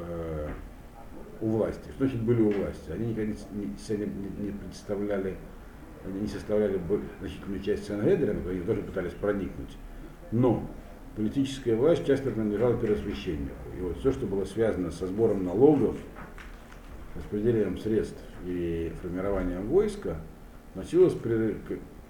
э, 0.08 0.48
у 1.42 1.48
власти. 1.48 1.82
Что 1.94 2.06
значит 2.06 2.22
были 2.22 2.40
у 2.40 2.50
власти? 2.50 2.90
Они 2.90 3.08
никогда 3.08 3.34
не, 3.52 3.66
не, 3.66 4.46
не 4.46 4.52
представляли, 4.52 5.36
они 6.06 6.20
не 6.20 6.28
составляли 6.28 6.80
значительную 7.20 7.60
часть 7.62 7.86
Санхедрина, 7.86 8.40
но 8.42 8.48
они 8.48 8.60
тоже 8.60 8.80
пытались 8.80 9.12
проникнуть. 9.12 9.76
Но 10.32 10.66
политическая 11.14 11.76
власть 11.76 12.06
часто 12.06 12.30
принадлежала 12.30 12.74
первосвященнику. 12.78 13.52
И 13.78 13.82
вот 13.82 13.98
все, 13.98 14.12
что 14.12 14.24
было 14.24 14.46
связано 14.46 14.90
со 14.90 15.06
сбором 15.08 15.44
налогов, 15.44 15.98
распределением 17.16 17.76
средств 17.76 18.24
и 18.46 18.90
формированием 19.02 19.68
войска, 19.68 20.16
относилось 20.74 21.14
при, 21.14 21.56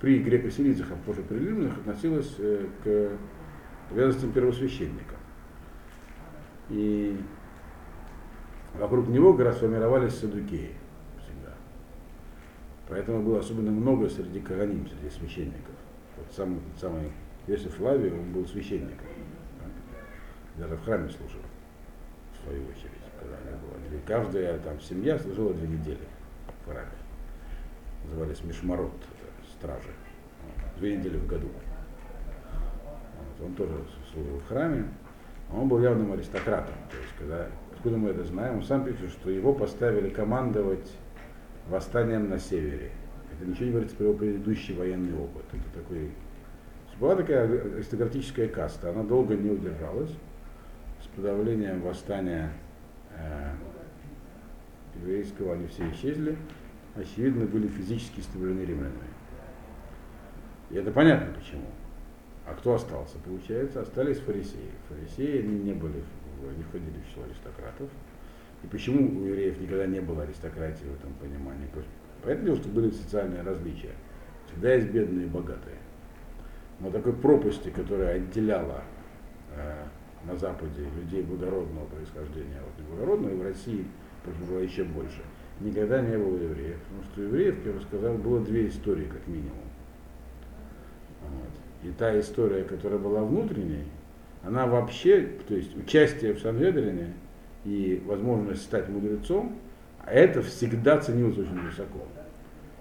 при 0.01 0.21
греко-сирийцах, 0.21 0.91
а 0.91 0.97
позже 1.07 1.23
при 1.23 1.39
римлянах, 1.39 1.77
относилось 1.79 2.35
э, 2.39 2.67
к 2.83 3.93
обязанностям 3.93 4.33
первосвященника. 4.33 5.17
И 6.71 7.21
вокруг 8.79 9.09
него 9.09 9.35
как 9.35 9.47
раз 9.47 9.59
формировались 9.59 10.15
садукеи 10.15 10.73
всегда. 11.23 11.53
Поэтому 12.89 13.23
было 13.23 13.41
особенно 13.41 13.71
много 13.71 14.09
среди 14.09 14.41
коганим, 14.41 14.89
среди 14.89 15.11
священников. 15.11 15.75
Вот 16.17 16.27
сам, 16.35 16.61
самый 16.81 17.13
Иосиф 17.47 17.79
Лави, 17.81 18.11
он 18.11 18.33
был 18.33 18.47
священником. 18.47 19.07
Даже 20.57 20.77
в 20.77 20.85
храме 20.85 21.11
служил, 21.11 21.43
в 22.33 22.45
свою 22.45 22.63
очередь, 22.63 22.93
когда 23.21 23.37
не 23.45 23.57
было. 23.59 24.01
Каждая 24.07 24.59
там 24.61 24.81
семья 24.81 25.19
служила 25.19 25.53
две 25.53 25.69
недели 25.69 25.99
в 26.65 26.71
храме 26.71 27.04
назывались 28.05 28.43
Мишмарот, 28.45 28.93
стражи, 29.53 29.91
две 30.79 30.97
недели 30.97 31.17
в 31.17 31.27
году. 31.27 31.49
Вот, 33.39 33.47
он 33.47 33.55
тоже 33.55 33.73
служил 34.13 34.39
в 34.39 34.49
храме, 34.49 34.89
он 35.53 35.69
был 35.69 35.81
явным 35.81 36.13
аристократом. 36.13 36.75
То 36.91 36.97
есть, 36.97 37.11
когда, 37.19 37.47
откуда 37.73 37.97
мы 37.97 38.11
это 38.11 38.25
знаем, 38.25 38.57
он 38.57 38.63
сам 38.65 38.85
пишет, 38.85 39.11
что 39.11 39.31
его 39.31 39.53
поставили 39.53 40.09
командовать 40.09 40.91
восстанием 41.69 42.29
на 42.29 42.39
севере. 42.39 42.91
Это 43.33 43.49
ничего 43.49 43.67
не 43.67 43.71
говорится 43.73 43.97
про 43.97 44.07
его 44.07 44.17
предыдущий 44.17 44.75
военный 44.75 45.17
опыт. 45.17 45.45
Это 45.53 45.81
такой... 45.81 46.11
Была 47.01 47.17
такая 47.17 47.45
аристократическая 47.49 48.47
каста, 48.47 48.91
она 48.91 49.03
долго 49.03 49.35
не 49.35 49.51
удержалась. 49.51 50.13
С 51.03 51.07
подавлением 51.17 51.83
восстания 51.83 52.53
э, 53.17 53.51
еврейского 55.01 55.55
они 55.55 55.67
все 55.67 55.91
исчезли 55.91 56.39
очевидно, 56.97 57.47
были 57.47 57.69
физически 57.69 58.21
истреблены 58.21 58.61
римлянами. 58.61 59.09
И 60.71 60.77
это 60.77 60.91
понятно 60.91 61.33
почему. 61.35 61.67
А 62.47 62.55
кто 62.55 62.75
остался? 62.75 63.17
Получается, 63.19 63.81
остались 63.81 64.19
фарисеи. 64.19 64.71
Фарисеи 64.89 65.43
не 65.43 65.73
были, 65.73 66.03
не 66.57 66.63
входили 66.65 66.99
в 66.99 67.09
число 67.09 67.25
аристократов. 67.25 67.89
И 68.63 68.67
почему 68.67 69.21
у 69.21 69.25
евреев 69.27 69.61
никогда 69.61 69.87
не 69.87 70.01
было 70.01 70.23
аристократии 70.23 70.85
в 70.85 70.95
этом 70.95 71.13
понимании? 71.15 71.69
Понятно, 72.23 72.57
что 72.57 72.69
были 72.69 72.91
социальные 72.91 73.43
различия. 73.43 73.93
Всегда 74.47 74.75
есть 74.75 74.89
бедные 74.89 75.27
и 75.27 75.29
богатые. 75.29 75.77
Но 76.81 76.91
такой 76.91 77.13
пропасти, 77.13 77.71
которая 77.71 78.17
отделяла 78.17 78.83
э, 79.55 79.85
на 80.27 80.37
Западе 80.37 80.87
людей 80.97 81.23
благородного 81.23 81.87
происхождения, 81.87 82.61
вот 82.65 82.85
неблагородного, 82.85 83.33
и 83.33 83.37
в 83.37 83.43
России 83.43 83.87
было 84.49 84.59
еще 84.59 84.85
больше. 84.85 85.23
Никогда 85.61 86.01
не 86.01 86.17
было 86.17 86.37
евреев. 86.37 86.79
Потому 86.89 87.03
что 87.13 87.23
евреев, 87.23 87.57
как 87.57 87.67
я 87.67 87.73
уже 87.73 87.83
сказал, 87.87 88.15
было 88.15 88.41
две 88.41 88.69
истории, 88.69 89.07
как 89.07 89.27
минимум. 89.27 89.53
Вот. 91.23 91.89
И 91.89 91.93
та 91.93 92.19
история, 92.19 92.65
которая 92.65 92.99
была 92.99 93.23
внутренней, 93.23 93.85
она 94.43 94.67
вообще, 94.67 95.29
то 95.49 95.55
есть 95.55 95.77
участие 95.77 96.35
в 96.35 96.41
Сангедрине 96.41 97.15
и 97.65 98.03
возможность 98.05 98.63
стать 98.63 98.89
мудрецом, 98.89 99.59
это 100.07 100.43
всегда 100.43 100.99
ценилось 100.99 101.39
очень 101.39 101.61
высоко. 101.61 102.07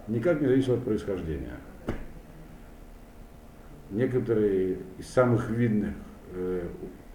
Никак 0.07 0.41
не 0.41 0.47
зависело 0.47 0.75
от 0.75 0.83
происхождения. 0.83 1.57
Некоторые 3.89 4.79
из 4.97 5.07
самых 5.07 5.49
видных 5.49 5.93
э, 6.31 6.67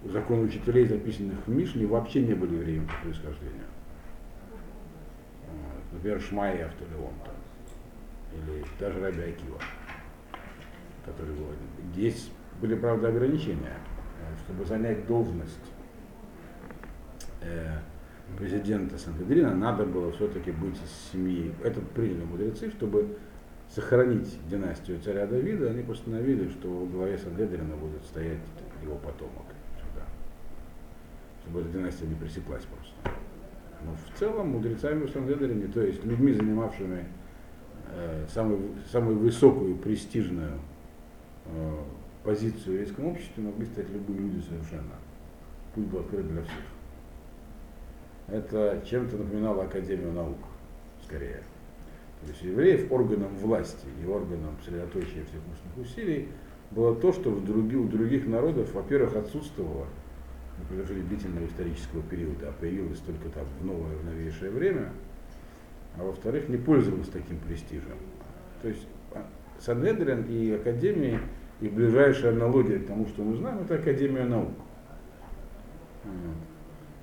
учителей, 0.03 0.87
записанных 0.87 1.35
в 1.45 1.49
Мишне, 1.49 1.85
вообще 1.85 2.21
не 2.21 2.33
были 2.33 2.55
евреями 2.55 2.87
по 2.87 3.03
происхождению. 3.03 3.65
Например, 5.91 6.21
Шмай 6.21 6.63
Автолеон 6.63 7.13
там, 7.25 7.35
или 8.33 8.63
даже 8.79 8.99
Раби 9.01 9.21
Акива, 9.21 9.59
который 11.05 11.33
был. 11.33 11.47
Здесь 11.91 12.29
были, 12.61 12.75
правда, 12.75 13.07
ограничения 13.07 13.77
чтобы 14.45 14.65
занять 14.65 15.05
должность 15.05 15.71
э, 17.41 17.77
президента 18.37 18.97
Сангедрина, 18.97 19.55
надо 19.55 19.85
было 19.85 20.11
все-таки 20.11 20.51
быть 20.51 20.75
из 20.75 21.11
семьи. 21.11 21.53
Это 21.63 21.79
приняли 21.81 22.23
мудрецы, 22.23 22.69
чтобы 22.71 23.17
сохранить 23.69 24.39
династию 24.49 24.99
царя 24.99 25.27
Давида, 25.27 25.69
они 25.69 25.83
постановили, 25.83 26.49
что 26.49 26.67
во 26.67 26.85
главе 26.85 27.17
Сангедрина 27.17 27.75
будет 27.75 28.03
стоять 28.03 28.39
его 28.81 28.95
потомок 28.95 29.45
сюда, 29.77 30.05
чтобы 31.43 31.61
эта 31.61 31.69
династия 31.69 32.07
не 32.07 32.15
пресеклась 32.15 32.63
просто. 32.65 33.18
Но 33.83 33.95
в 33.95 34.19
целом 34.19 34.49
мудрецами 34.49 35.05
в 35.05 35.11
Сангедрине, 35.11 35.67
то 35.67 35.81
есть 35.81 36.03
людьми, 36.03 36.33
занимавшими 36.33 37.05
э, 37.91 38.25
самую, 38.33 38.75
самую 38.91 39.19
высокую 39.19 39.77
престижную 39.77 40.59
э, 41.45 41.75
позицию 42.23 42.63
в 42.63 42.67
еврейском 42.67 43.05
обществе 43.07 43.43
могли 43.43 43.65
стать 43.65 43.89
любые 43.89 44.19
люди 44.19 44.43
совершенно. 44.47 44.95
Путь 45.73 45.85
был 45.85 45.99
открыт 45.99 46.27
для 46.27 46.41
всех. 46.41 46.63
Это 48.27 48.83
чем-то 48.85 49.17
напоминало 49.17 49.63
Академию 49.63 50.11
наук, 50.11 50.37
скорее. 51.03 51.41
То 52.21 52.27
есть 52.27 52.41
евреев 52.41 52.91
органом 52.91 53.33
власти 53.37 53.87
и 54.03 54.07
органом 54.07 54.57
сосредоточия 54.63 55.23
всех 55.23 55.41
умственных 55.47 55.77
усилий 55.77 56.27
было 56.71 56.95
то, 56.95 57.13
что 57.13 57.31
в 57.31 57.45
других, 57.45 57.79
у 57.79 57.87
других 57.87 58.27
народов, 58.27 58.73
во-первых, 58.73 59.15
отсутствовало 59.15 59.87
на 60.59 60.65
протяжении 60.65 61.03
длительного 61.03 61.45
исторического 61.45 62.01
периода, 62.03 62.49
а 62.49 62.51
появилось 62.59 62.99
только 62.99 63.29
там 63.29 63.45
в 63.59 63.65
новое, 63.65 63.95
в 63.95 64.05
новейшее 64.05 64.51
время, 64.51 64.91
а 65.97 66.03
во-вторых, 66.03 66.49
не 66.49 66.57
пользовалось 66.57 67.09
таким 67.09 67.39
престижем. 67.39 67.97
То 68.61 68.67
есть 68.67 68.87
а, 69.13 69.25
Санедрин 69.59 70.25
и 70.29 70.51
Академии 70.51 71.19
и 71.61 71.67
ближайшая 71.67 72.33
аналогия 72.33 72.79
к 72.79 72.87
тому, 72.87 73.07
что 73.07 73.23
мы 73.23 73.35
знаем, 73.35 73.59
это 73.59 73.75
Академия 73.75 74.23
наук. 74.23 74.51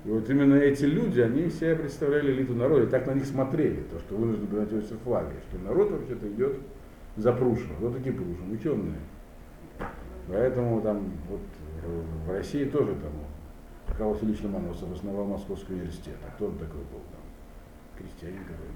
И 0.05 0.09
вот 0.09 0.29
именно 0.29 0.55
эти 0.55 0.85
люди, 0.85 1.19
они 1.19 1.49
себя 1.49 1.75
представляли 1.75 2.31
элиту 2.31 2.53
народа, 2.53 2.83
и 2.83 2.87
так 2.87 3.07
на 3.07 3.11
них 3.11 3.25
смотрели, 3.25 3.81
то, 3.91 3.99
что 3.99 4.15
вынуждены 4.15 4.47
приноситься 4.47 4.95
флаги, 5.03 5.33
что 5.49 5.59
народ 5.59 5.91
вообще-то 5.91 6.27
идет 6.29 6.57
за 7.17 7.33
Прушина. 7.33 7.73
Вот 7.79 7.97
такие 7.97 8.15
Прушин, 8.15 8.51
ученые. 8.51 8.99
Поэтому 10.29 10.81
там 10.81 11.11
вот 11.29 11.41
в 12.25 12.31
России 12.31 12.65
тоже 12.65 12.93
там 12.93 13.11
Карл 13.97 14.13
Васильевич 14.13 14.43
Ломоносов 14.43 14.91
основал 14.91 15.25
Московский 15.25 15.73
университет. 15.73 16.15
А 16.27 16.31
кто 16.31 16.47
он 16.47 16.57
такой 16.57 16.81
был 16.81 17.01
там? 17.11 17.21
Крестьянин 17.97 18.43
какой 18.43 18.67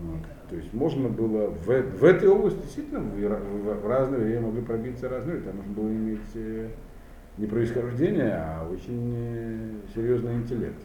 вот. 0.00 0.20
То 0.48 0.56
есть 0.56 0.72
можно 0.72 1.08
было 1.08 1.48
в, 1.48 1.66
в 1.66 2.04
этой 2.04 2.28
области 2.28 2.60
действительно 2.62 3.00
в, 3.00 3.14
в, 3.14 3.82
в 3.82 3.86
разное 3.86 4.20
время 4.20 4.42
могли 4.42 4.62
пробиться 4.62 5.08
разные, 5.08 5.40
там 5.40 5.56
нужно 5.56 5.72
было 5.72 5.88
иметь 5.88 6.20
э, 6.34 6.70
не 7.38 7.46
происхождение, 7.46 8.34
а 8.34 8.68
очень 8.70 9.14
э, 9.16 9.70
серьезный 9.94 10.34
интеллект. 10.34 10.80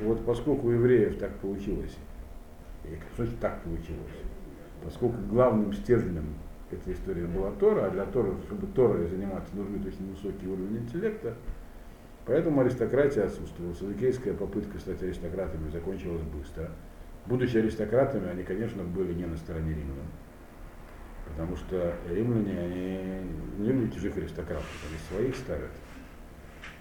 И 0.00 0.04
вот 0.04 0.24
поскольку 0.24 0.68
у 0.68 0.70
евреев 0.70 1.18
так 1.18 1.34
получилось, 1.36 1.96
и 2.84 2.98
значит 3.16 3.38
так 3.40 3.62
получилось, 3.62 4.12
поскольку 4.84 5.16
главным 5.30 5.72
стержнем 5.72 6.34
этой 6.70 6.92
истории 6.92 7.24
была 7.24 7.50
Тора, 7.52 7.86
а 7.86 7.90
для 7.90 8.04
Тора, 8.04 8.34
чтобы 8.46 8.66
Торой 8.68 9.06
заниматься, 9.08 9.54
нужен 9.56 9.78
быть 9.78 9.86
очень 9.86 10.10
высокий 10.10 10.46
уровень 10.46 10.78
интеллекта, 10.78 11.34
поэтому 12.30 12.60
аристократия 12.60 13.24
отсутствовала. 13.24 13.74
Садикейская 13.74 14.34
попытка 14.34 14.78
стать 14.78 15.02
аристократами 15.02 15.68
закончилась 15.70 16.22
быстро 16.22 16.70
будучи 17.26 17.56
аристократами, 17.56 18.28
они, 18.28 18.42
конечно, 18.42 18.82
были 18.82 19.14
не 19.14 19.26
на 19.26 19.36
стороне 19.36 19.70
римлян. 19.70 20.06
Потому 21.28 21.56
что 21.56 21.94
римляне, 22.08 22.58
они 22.58 22.98
не 23.58 23.72
любят 23.72 23.94
чужих 23.94 24.16
аристократов, 24.16 24.66
они 24.88 24.98
своих 25.08 25.36
ставят. 25.36 25.70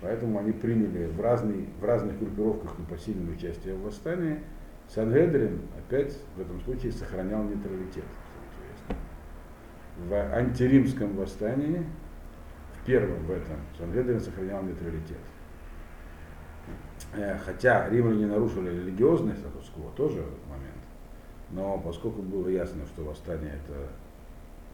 Поэтому 0.01 0.39
они 0.39 0.51
приняли 0.51 1.05
в, 1.05 1.21
разный, 1.21 1.67
в 1.79 1.85
разных 1.85 2.17
группировках 2.19 2.77
непосильное 2.79 3.33
участие 3.33 3.75
в 3.75 3.83
восстании. 3.83 4.39
Сангедрин 4.87 5.61
опять 5.77 6.17
в 6.35 6.41
этом 6.41 6.59
случае 6.61 6.91
сохранял 6.93 7.43
нейтралитет. 7.43 8.05
В 9.97 10.13
антиримском 10.13 11.15
восстании, 11.15 11.85
в 12.73 12.85
первом 12.85 13.23
в 13.25 13.31
этом, 13.31 13.57
Сангедрин 13.77 14.19
сохранял 14.19 14.63
нейтралитет. 14.63 15.17
Э, 17.13 17.37
хотя 17.43 17.89
римляне 17.89 18.27
нарушили 18.27 18.69
религиозный 18.69 19.35
статус-кво, 19.35 19.91
тоже 19.95 20.23
момент. 20.47 20.75
Но 21.51 21.79
поскольку 21.79 22.21
было 22.21 22.47
ясно, 22.49 22.85
что 22.93 23.03
восстание 23.03 23.53
это 23.65 23.89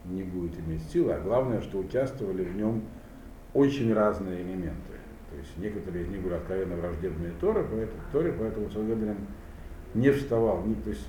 не 0.05 0.23
будет 0.23 0.59
иметь 0.59 0.83
силы, 0.91 1.13
а 1.13 1.21
главное, 1.21 1.61
что 1.61 1.79
участвовали 1.79 2.43
в 2.43 2.55
нем 2.55 2.83
очень 3.53 3.93
разные 3.93 4.41
элементы. 4.41 4.93
То 5.29 5.37
есть 5.37 5.57
некоторые 5.57 6.05
из 6.05 6.09
них 6.09 6.21
были 6.21 6.33
откровенно 6.33 6.75
враждебные 6.75 7.31
Торы, 7.39 7.65
поэтому, 7.69 8.01
Торе, 8.11 8.33
поэтому 8.37 8.69
Сангедрин 8.69 9.17
не 9.93 10.11
вставал, 10.11 10.63
не, 10.63 10.75
то 10.75 10.89
есть 10.89 11.07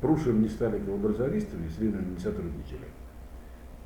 Прушим 0.00 0.42
не 0.42 0.48
стали 0.48 0.78
коллаборационистами, 0.78 1.68
с 1.68 1.78
римлянами 1.78 2.10
не 2.10 2.18
сотрудничали, 2.18 2.86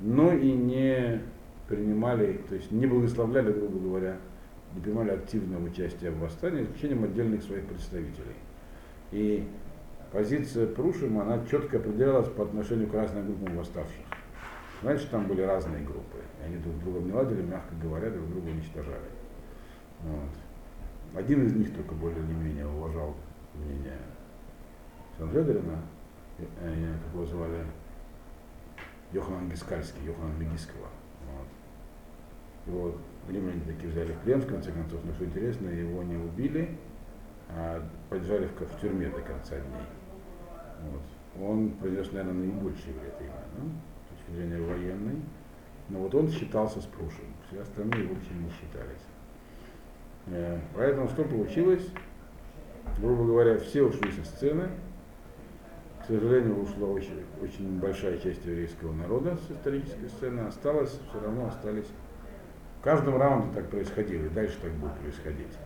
но 0.01 0.33
и 0.33 0.51
не 0.51 1.21
принимали, 1.69 2.41
то 2.49 2.57
есть 2.57 2.73
не 2.73 2.87
благословляли, 2.87 3.53
грубо 3.53 3.79
говоря, 3.79 4.17
не 4.74 4.81
принимали 4.81 5.11
активного 5.11 5.64
участия 5.64 6.11
в 6.11 6.18
восстании, 6.20 6.62
за 6.62 6.64
исключением 6.64 7.04
отдельных 7.04 7.42
своих 7.42 7.66
представителей. 7.66 8.37
И 9.11 9.48
позиция 10.12 10.66
Прушима, 10.66 11.22
она 11.22 11.44
четко 11.46 11.78
определялась 11.78 12.28
по 12.28 12.44
отношению 12.44 12.88
к 12.88 12.94
разным 12.94 13.26
группам 13.26 13.57
восставших. 13.57 14.04
Раньше 14.83 15.09
там 15.11 15.26
были 15.26 15.42
разные 15.42 15.83
группы, 15.83 16.18
и 16.40 16.46
они 16.46 16.57
друг 16.59 16.78
друга 16.81 17.00
не 17.00 17.12
ладили, 17.12 17.42
мягко 17.42 17.74
говоря, 17.83 18.11
друг 18.11 18.28
друга 18.28 18.48
уничтожали. 18.48 19.09
Вот. 20.02 21.18
Один 21.18 21.46
из 21.46 21.54
них 21.54 21.74
только 21.74 21.94
более 21.94 22.18
или 22.18 22.33
менее 22.33 22.66
уважал 22.66 23.14
мнение 23.54 23.98
Санжедрина, 25.18 25.83
э, 26.38 26.94
как 27.02 27.14
его 27.14 27.26
звали, 27.26 27.64
Йоханан 29.12 29.48
Гискальский, 29.48 30.04
Йоханан 30.04 30.38
Мегиского. 30.38 30.87
Вот. 31.26 32.72
Его 32.72 32.94
римляне 33.31 33.61
таки 33.67 33.87
взяли 33.87 34.12
в 34.12 34.19
плен, 34.19 34.41
в 34.41 34.47
конце 34.47 34.73
концов, 34.73 35.01
но 35.05 35.12
что 35.14 35.25
интересно, 35.25 35.69
его 35.69 36.03
не 36.03 36.17
убили, 36.17 36.77
а 37.51 37.83
подержали 38.09 38.47
в, 38.47 38.61
в 38.61 38.81
тюрьме 38.81 39.09
до 39.09 39.21
конца 39.21 39.57
дней. 39.57 39.87
Вот. 40.91 41.47
Он 41.49 41.71
принес, 41.71 42.11
наверное, 42.12 42.47
наибольший 42.47 42.93
вред 42.93 43.14
именно, 43.21 43.45
ну, 43.59 43.71
с 44.05 44.17
точки 44.17 44.31
зрения 44.37 44.61
военной. 44.61 45.17
Но 45.88 46.01
вот 46.01 46.15
он 46.15 46.29
считался 46.31 46.81
спрушен, 46.81 47.25
все 47.48 47.63
остальные, 47.63 48.09
в 48.09 48.19
общем, 48.19 48.44
не 48.44 48.50
считались. 48.50 49.07
Э, 50.27 50.59
поэтому 50.75 51.09
что 51.09 51.25
получилось? 51.25 51.87
Грубо 53.00 53.25
говоря, 53.25 53.59
все 53.59 53.83
ушли 53.83 54.11
со 54.13 54.25
сцены. 54.25 54.69
К 56.02 56.07
сожалению, 56.07 56.63
ушла 56.63 56.88
очень, 56.88 57.23
очень 57.42 57.79
большая 57.79 58.19
часть 58.19 58.44
еврейского 58.44 58.92
народа 58.92 59.37
с 59.37 59.50
исторической 59.50 60.09
сцены. 60.09 60.40
Осталось, 60.40 60.90
все 61.09 61.21
равно 61.21 61.46
остались 61.46 61.87
в 62.79 62.85
каждом 62.85 63.16
раунде 63.16 63.54
так 63.54 63.68
происходило, 63.70 64.24
и 64.24 64.29
дальше 64.29 64.56
так 64.62 64.70
будет 64.72 64.92
происходить. 64.94 65.58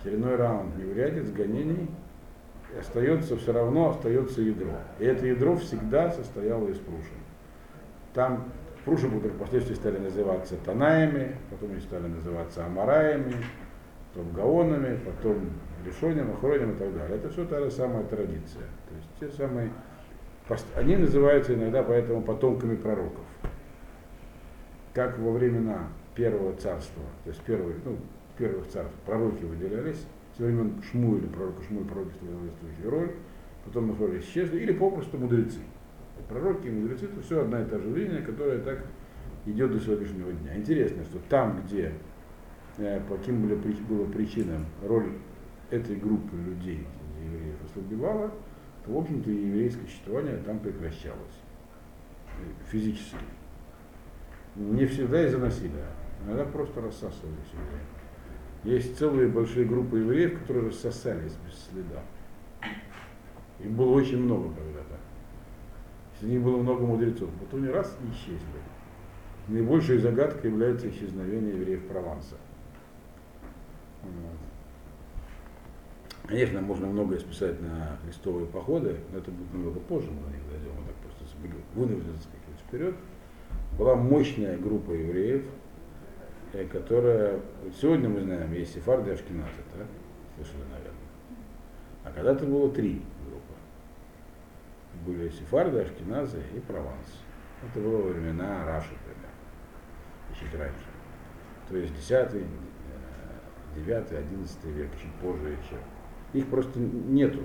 Очередной 0.00 0.36
раунд 0.36 0.76
неурядиц, 0.76 1.30
гонений, 1.30 1.88
и 2.74 2.78
остается 2.78 3.36
все 3.36 3.52
равно 3.52 3.90
остается 3.90 4.40
ядро. 4.40 4.72
И 4.98 5.04
это 5.04 5.26
ядро 5.26 5.56
всегда 5.56 6.10
состояло 6.10 6.68
из 6.68 6.78
прушин. 6.78 7.18
Там 8.14 8.44
пруши 8.84 9.08
будут 9.08 9.32
впоследствии 9.32 9.74
стали 9.74 9.98
называться 9.98 10.56
Танаями, 10.64 11.36
потом 11.50 11.72
они 11.72 11.80
стали 11.80 12.06
называться 12.06 12.64
Амараями, 12.64 13.34
потом 14.12 14.32
Гаонами, 14.32 14.98
потом 15.04 15.50
Решоним, 15.84 16.30
Охроним 16.32 16.72
и 16.72 16.78
так 16.78 16.94
далее. 16.94 17.16
Это 17.16 17.30
все 17.30 17.44
та 17.44 17.60
же 17.60 17.70
самая 17.70 18.04
традиция. 18.04 18.62
То 18.88 18.94
есть 18.94 19.08
те 19.18 19.36
самые, 19.36 19.70
они 20.76 20.96
называются 20.96 21.54
иногда 21.54 21.82
поэтому 21.82 22.22
потомками 22.22 22.76
пророков. 22.76 23.24
Как 24.92 25.18
во 25.18 25.32
времена 25.32 25.88
первого 26.20 26.54
царства, 26.54 27.02
то 27.24 27.30
есть 27.30 27.40
первый, 27.46 27.74
ну, 27.82 27.96
первых 28.36 28.68
царств, 28.68 28.94
пророки 29.06 29.42
выделялись, 29.42 30.04
со 30.36 30.42
времен 30.42 30.74
Шмуэля, 30.82 31.26
пророка 31.28 31.62
Шмуэля, 31.62 31.86
пророки 31.86 32.12
главенствующую 32.20 32.90
роль, 32.90 33.12
потом 33.64 33.88
на 33.88 33.96
роли 33.96 34.20
исчезли, 34.20 34.60
или 34.60 34.72
попросту 34.72 35.16
мудрецы. 35.16 35.60
Пророки 36.28 36.66
и 36.66 36.70
мудрецы 36.70 37.06
это 37.06 37.22
все 37.22 37.40
одна 37.40 37.62
и 37.62 37.64
та 37.64 37.78
же 37.78 37.88
линия, 37.88 38.20
которая 38.20 38.58
так 38.58 38.84
идет 39.46 39.72
до 39.72 39.80
сегодняшнего 39.80 40.30
дня. 40.30 40.58
Интересно, 40.58 41.04
что 41.04 41.18
там, 41.30 41.62
где 41.64 41.94
э, 42.76 43.00
по 43.08 43.16
каким 43.16 43.48
было, 43.48 43.56
было 43.88 44.04
причинам 44.04 44.66
роль 44.86 45.12
этой 45.70 45.96
группы 45.96 46.36
людей, 46.36 46.86
евреев 47.24 47.56
ослабевала, 47.64 48.30
то, 48.84 48.92
в 48.92 48.98
общем-то, 48.98 49.30
еврейское 49.30 49.86
существование 49.86 50.36
там 50.44 50.58
прекращалось 50.58 51.40
э, 52.38 52.70
физически. 52.70 53.16
Не 54.56 54.84
всегда 54.84 55.26
из-за 55.26 55.38
насилия, 55.38 55.86
иногда 56.24 56.44
просто 56.44 56.80
рассасывались 56.80 57.52
евреи. 57.52 58.78
Есть 58.78 58.98
целые 58.98 59.28
большие 59.28 59.66
группы 59.66 59.98
евреев, 59.98 60.40
которые 60.40 60.68
рассосались 60.68 61.34
без 61.46 61.58
следа. 61.70 62.02
Их 63.58 63.70
было 63.70 63.92
очень 63.92 64.18
много 64.18 64.54
когда-то. 64.54 64.98
Среди 66.18 66.34
них 66.34 66.42
было 66.42 66.58
много 66.58 66.84
мудрецов. 66.84 67.30
Вот 67.40 67.54
они 67.58 67.68
раз 67.68 67.96
и 68.02 68.12
исчезли. 68.12 68.60
Наибольшей 69.48 69.98
загадкой 69.98 70.50
является 70.50 70.88
исчезновение 70.90 71.54
евреев 71.54 71.86
Прованса. 71.88 72.36
Конечно, 76.26 76.60
можно 76.60 76.86
многое 76.86 77.18
списать 77.18 77.60
на 77.60 77.98
крестовые 78.04 78.46
походы, 78.46 78.98
но 79.10 79.18
это 79.18 79.32
будет 79.32 79.52
немного 79.52 79.80
позже, 79.80 80.08
мы 80.10 80.20
на 80.20 80.32
них 80.32 80.48
дойдем, 80.48 80.70
мы 80.78 80.86
так 80.86 80.94
просто 80.96 81.24
вынуждены 81.74 82.18
скакивать 82.20 82.60
вперед. 82.68 82.94
Была 83.76 83.96
мощная 83.96 84.56
группа 84.56 84.92
евреев, 84.92 85.42
которая, 86.70 87.40
сегодня 87.80 88.08
мы 88.08 88.22
знаем, 88.22 88.52
есть 88.52 88.74
сефарды 88.74 89.10
и 89.10 89.14
ашкеназы, 89.14 89.50
да? 89.76 89.84
слышали, 90.36 90.62
наверное. 90.70 90.94
А 92.04 92.10
когда-то 92.12 92.46
было 92.46 92.70
три 92.72 93.02
были 95.04 95.28
сефарды, 95.30 95.80
ашкеназы 95.80 96.42
и 96.54 96.60
прованс. 96.60 97.22
Это 97.62 97.80
было 97.80 98.02
времена 98.02 98.64
Раши, 98.66 98.90
примерно, 99.04 100.38
чуть 100.38 100.58
раньше. 100.58 100.86
То 101.68 101.76
есть 101.76 101.94
10, 101.94 102.44
9, 103.76 104.12
11 104.12 104.64
век, 104.64 104.90
чуть 105.00 105.12
позже 105.14 105.50
еще. 105.50 105.76
Их 106.32 106.48
просто 106.48 106.78
нету. 106.78 107.42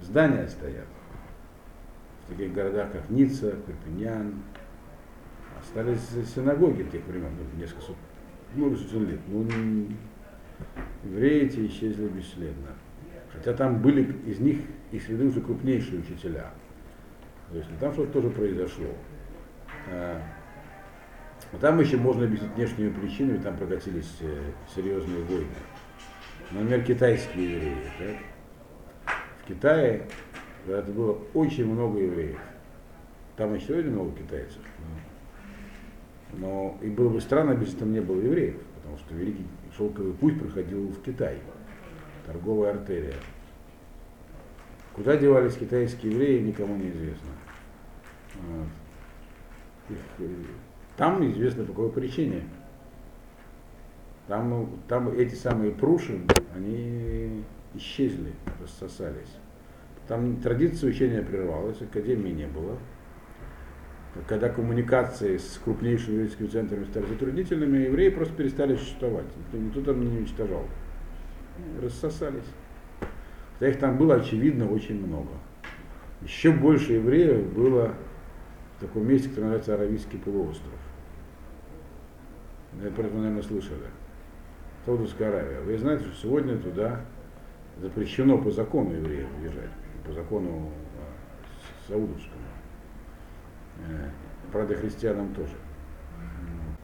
Здания 0.00 0.48
стоят. 0.48 0.86
В 2.24 2.30
таких 2.30 2.52
городах, 2.52 2.92
как 2.92 3.08
Ницца, 3.10 3.52
Перпиньян. 3.52 4.42
Остались 5.60 6.08
синагоги 6.34 6.84
тех 6.84 7.04
времен, 7.04 7.32
несколько 7.56 7.82
сот, 7.82 7.96
много 8.54 8.76
сотен 8.76 9.08
лет. 9.08 9.20
Ну, 9.28 9.46
евреи 11.04 11.46
эти 11.46 11.66
исчезли 11.66 12.08
бесследно. 12.08 12.68
Хотя 13.32 13.52
там 13.54 13.80
были 13.80 14.12
из 14.26 14.40
них 14.40 14.58
их 14.92 15.02
среды 15.02 15.26
уже 15.26 15.40
крупнейшие 15.40 16.00
учителя. 16.00 16.50
То 17.50 17.58
есть 17.58 17.68
там 17.78 17.92
что-то 17.92 18.12
тоже 18.12 18.30
произошло. 18.30 18.88
А, 19.88 20.20
там 21.60 21.80
еще 21.80 21.96
можно 21.96 22.24
объяснить 22.24 22.52
внешними 22.54 22.90
причинами, 22.90 23.38
там 23.38 23.56
прокатились 23.56 24.16
э, 24.20 24.52
серьезные 24.74 25.22
войны. 25.24 25.46
Например, 26.50 26.82
китайские 26.82 27.54
евреи. 27.54 27.76
Так? 27.98 29.14
В 29.42 29.48
Китае 29.48 30.06
это 30.68 30.92
было 30.92 31.18
очень 31.34 31.66
много 31.66 31.98
евреев. 31.98 32.38
Там 33.36 33.54
еще 33.54 33.68
сегодня 33.68 33.92
много 33.92 34.16
китайцев. 34.16 34.60
Но 36.32 36.78
и 36.82 36.88
было 36.88 37.08
бы 37.08 37.20
странно, 37.20 37.58
если 37.60 37.78
там 37.78 37.92
не 37.92 38.00
было 38.00 38.20
евреев, 38.20 38.56
потому 38.76 38.98
что 38.98 39.14
Великий 39.14 39.46
Шелковый 39.76 40.12
путь 40.12 40.38
проходил 40.38 40.88
в 40.88 41.02
Китай, 41.02 41.38
торговая 42.26 42.72
артерия. 42.72 43.14
Куда 44.94 45.16
девались 45.16 45.54
китайские 45.54 46.12
евреи, 46.12 46.40
никому 46.40 46.76
не 46.76 46.90
известно. 46.90 47.30
Их, 49.88 49.98
там 50.96 51.24
известно 51.30 51.64
по 51.64 51.72
какой 51.72 51.90
причине. 51.90 52.42
Там, 54.26 54.68
там 54.86 55.08
эти 55.08 55.34
самые 55.34 55.72
пруши, 55.72 56.20
они 56.54 57.44
исчезли, 57.74 58.32
рассосались. 58.60 59.36
Там 60.06 60.36
традиция 60.36 60.90
учения 60.90 61.22
прервалась, 61.22 61.80
академии 61.80 62.30
не 62.30 62.46
было. 62.46 62.76
Когда 64.26 64.48
коммуникации 64.48 65.36
с 65.36 65.60
крупнейшими 65.62 66.14
еврейскими 66.14 66.48
центрами 66.48 66.84
стали 66.84 67.06
затруднительными, 67.06 67.78
евреи 67.78 68.08
просто 68.08 68.34
перестали 68.34 68.76
существовать. 68.76 69.26
Никто, 69.36 69.58
никто 69.58 69.80
там 69.82 70.00
не 70.00 70.18
уничтожал. 70.18 70.64
Рассосались. 71.80 72.42
Хотя 73.54 73.70
их 73.70 73.78
там 73.78 73.96
было, 73.98 74.16
очевидно, 74.16 74.68
очень 74.68 75.06
много. 75.06 75.30
Еще 76.22 76.50
больше 76.50 76.94
евреев 76.94 77.52
было 77.52 77.94
в 78.76 78.80
таком 78.80 79.06
месте, 79.06 79.28
которое 79.28 79.46
называется 79.46 79.74
Аравийский 79.74 80.18
полуостров. 80.18 80.72
Про 82.96 83.02
это, 83.04 83.16
наверное, 83.16 83.42
слышали. 83.42 83.86
Саудовская 84.84 85.28
Аравия. 85.28 85.60
Вы 85.60 85.78
знаете, 85.78 86.04
что 86.04 86.14
сегодня 86.22 86.56
туда 86.56 87.00
запрещено 87.80 88.38
по 88.38 88.50
закону 88.50 88.94
евреев 88.94 89.28
въезжать, 89.38 89.70
по 90.06 90.12
закону 90.12 90.70
а, 90.98 91.88
саудовскому. 91.88 92.49
Э, 93.88 94.08
правда, 94.52 94.74
христианам 94.74 95.34
тоже. 95.34 95.54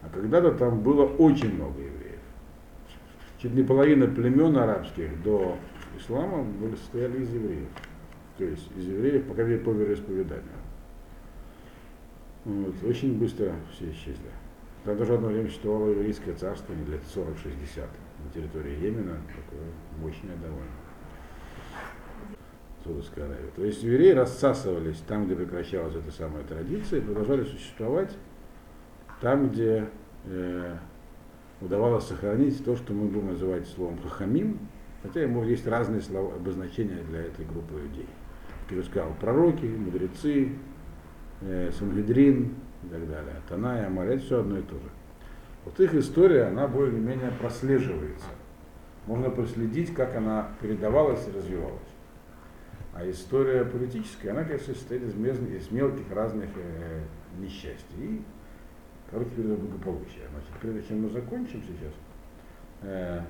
А 0.01 0.09
когда-то 0.09 0.51
там 0.51 0.81
было 0.81 1.05
очень 1.05 1.53
много 1.53 1.79
евреев. 1.79 2.19
Чуть 3.39 3.53
не 3.53 3.63
половина 3.63 4.07
племен 4.07 4.57
арабских 4.57 5.21
до 5.23 5.57
ислама 5.97 6.43
были, 6.43 6.75
состояли 6.75 7.21
из 7.21 7.33
евреев. 7.33 7.69
То 8.37 8.43
есть 8.45 8.69
из 8.77 8.87
евреев, 8.87 9.25
по 9.25 9.33
крайней 9.33 9.53
мере, 9.53 9.63
по 9.63 9.69
вероисповеданию. 9.71 10.43
Вот, 12.45 12.75
очень 12.83 13.19
быстро 13.19 13.53
все 13.73 13.91
исчезли. 13.91 14.31
Там 14.85 14.97
даже 14.97 15.15
одно 15.15 15.27
время 15.27 15.47
существовало 15.47 15.89
еврейское 15.89 16.33
царство 16.33 16.71
лет 16.73 17.01
40-60 17.13 17.87
на 18.23 18.31
территории 18.33 18.79
Йемена, 18.79 19.17
такое 19.27 19.67
мощное 19.99 20.35
довольно. 20.37 20.86
Саудовская 22.87 23.25
Аравия. 23.25 23.51
То 23.55 23.65
есть 23.65 23.83
евреи 23.83 24.11
рассасывались 24.11 24.97
там, 25.07 25.25
где 25.25 25.35
прекращалась 25.35 25.95
эта 25.95 26.11
самая 26.11 26.43
традиция, 26.43 26.99
и 26.99 27.01
продолжали 27.01 27.43
существовать 27.43 28.15
там, 29.21 29.49
где 29.49 29.87
э, 30.25 30.75
удавалось 31.61 32.05
сохранить 32.05 32.63
то, 32.63 32.75
что 32.75 32.93
мы 32.93 33.07
будем 33.07 33.27
называть 33.27 33.67
словом 33.67 33.99
хахамим, 34.01 34.59
хотя 35.03 35.21
ему 35.21 35.43
есть 35.43 35.67
разные 35.67 36.01
слова, 36.01 36.35
обозначения 36.35 37.03
для 37.09 37.21
этой 37.21 37.45
группы 37.45 37.79
людей. 37.79 38.07
Как 38.67 38.77
я 38.77 38.83
сказал, 38.83 39.13
пророки, 39.19 39.65
мудрецы, 39.65 40.53
э, 41.41 41.71
Сангедрин 41.71 42.55
и 42.83 42.87
так 42.89 43.07
далее. 43.07 43.35
Тана 43.49 43.81
и 43.81 43.85
Амаль, 43.85 44.13
это 44.13 44.23
все 44.23 44.39
одно 44.39 44.59
и 44.59 44.61
то 44.61 44.75
же. 44.75 44.89
Вот 45.65 45.79
их 45.79 45.93
история, 45.95 46.43
она 46.43 46.67
более-менее 46.67 47.31
прослеживается. 47.31 48.29
Можно 49.05 49.29
проследить, 49.29 49.93
как 49.93 50.15
она 50.15 50.51
передавалась 50.61 51.27
и 51.27 51.37
развивалась. 51.37 51.86
А 52.97 53.07
история 53.07 53.63
политическая, 53.63 54.31
она, 54.31 54.43
конечно, 54.43 54.73
состоит 54.73 55.03
из, 55.03 55.13
из 55.13 55.71
мелких 55.71 56.11
разных 56.11 56.49
э, 56.55 57.03
несчастий. 57.37 57.95
И 57.99 58.21
короткий 59.11 59.35
период 59.35 59.59
благополучия. 59.59 60.27
Значит, 60.31 60.49
прежде 60.59 60.87
чем 60.87 61.03
мы 61.03 61.09
закончим 61.09 61.61
сейчас, 61.61 61.93
э, 62.81 63.21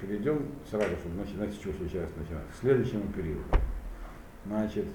перейдем 0.00 0.46
сразу, 0.70 0.96
чтобы 0.96 1.16
начинать 1.16 1.52
с 1.52 1.58
чего 1.58 1.74
сейчас 1.74 2.08
начинать, 2.16 2.48
к 2.50 2.54
следующему 2.58 3.12
периоду. 3.12 3.44
Значит, 4.46 4.86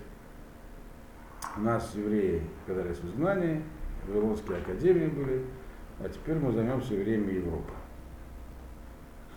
нас 1.58 1.94
евреи 1.94 2.42
оказались 2.66 2.98
в 2.98 3.10
изгнании, 3.10 3.62
Вавилонские 4.08 4.58
академии 4.58 5.08
были, 5.08 5.46
а 6.00 6.10
теперь 6.10 6.38
мы 6.38 6.52
займемся 6.52 6.96
евреями 6.96 7.34
Европы. 7.34 7.74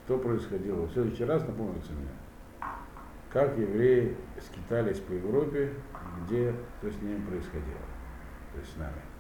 Что 0.05 0.17
происходило? 0.17 0.87
В 0.87 0.93
следующий 0.93 1.25
раз 1.25 1.47
напомните 1.47 1.93
мне, 1.93 2.09
как 3.33 3.57
евреи 3.57 4.15
скитались 4.41 5.01
по 5.01 5.13
Европе, 5.13 5.73
где, 6.27 6.55
что 6.79 6.91
с 6.91 7.03
ними 7.03 7.25
происходило, 7.27 7.87
то 8.53 8.61
есть 8.61 8.75
с 8.75 8.77
нами. 8.77 9.12